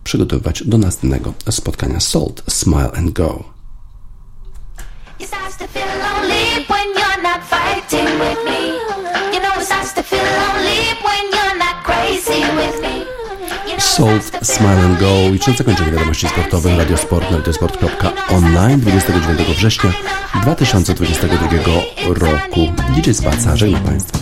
przygotowywać 0.04 0.62
do 0.66 0.78
następnego 0.78 1.34
spotkania 1.50 2.00
Salt, 2.00 2.42
Smile 2.48 2.92
and 2.92 3.10
Go. 3.10 3.44
Starts 5.20 5.56
to 5.58 5.66
feel 5.68 5.86
lonely 5.86 6.64
when 6.68 6.88
you're 6.94 7.22
not 7.22 7.40
fighting 7.50 8.08
with 8.18 8.44
me. 8.44 8.79
Salt, 13.80 14.46
Smile 14.46 14.80
and 14.80 15.00
Go 15.00 15.34
i 15.34 15.38
czym 15.38 15.54
zakończenie 15.54 15.92
wiadomości 15.92 16.28
sportowych 16.28 16.78
Radiosport 16.78 17.30
na 17.30 17.36
radiosport.online 17.36 18.80
29 18.80 19.56
września 19.56 19.92
2022 20.42 21.48
roku. 22.08 22.60
DJ 22.94 23.12
Spaca, 23.12 23.56
żegnam 23.56 23.82
Państwa. 23.82 24.18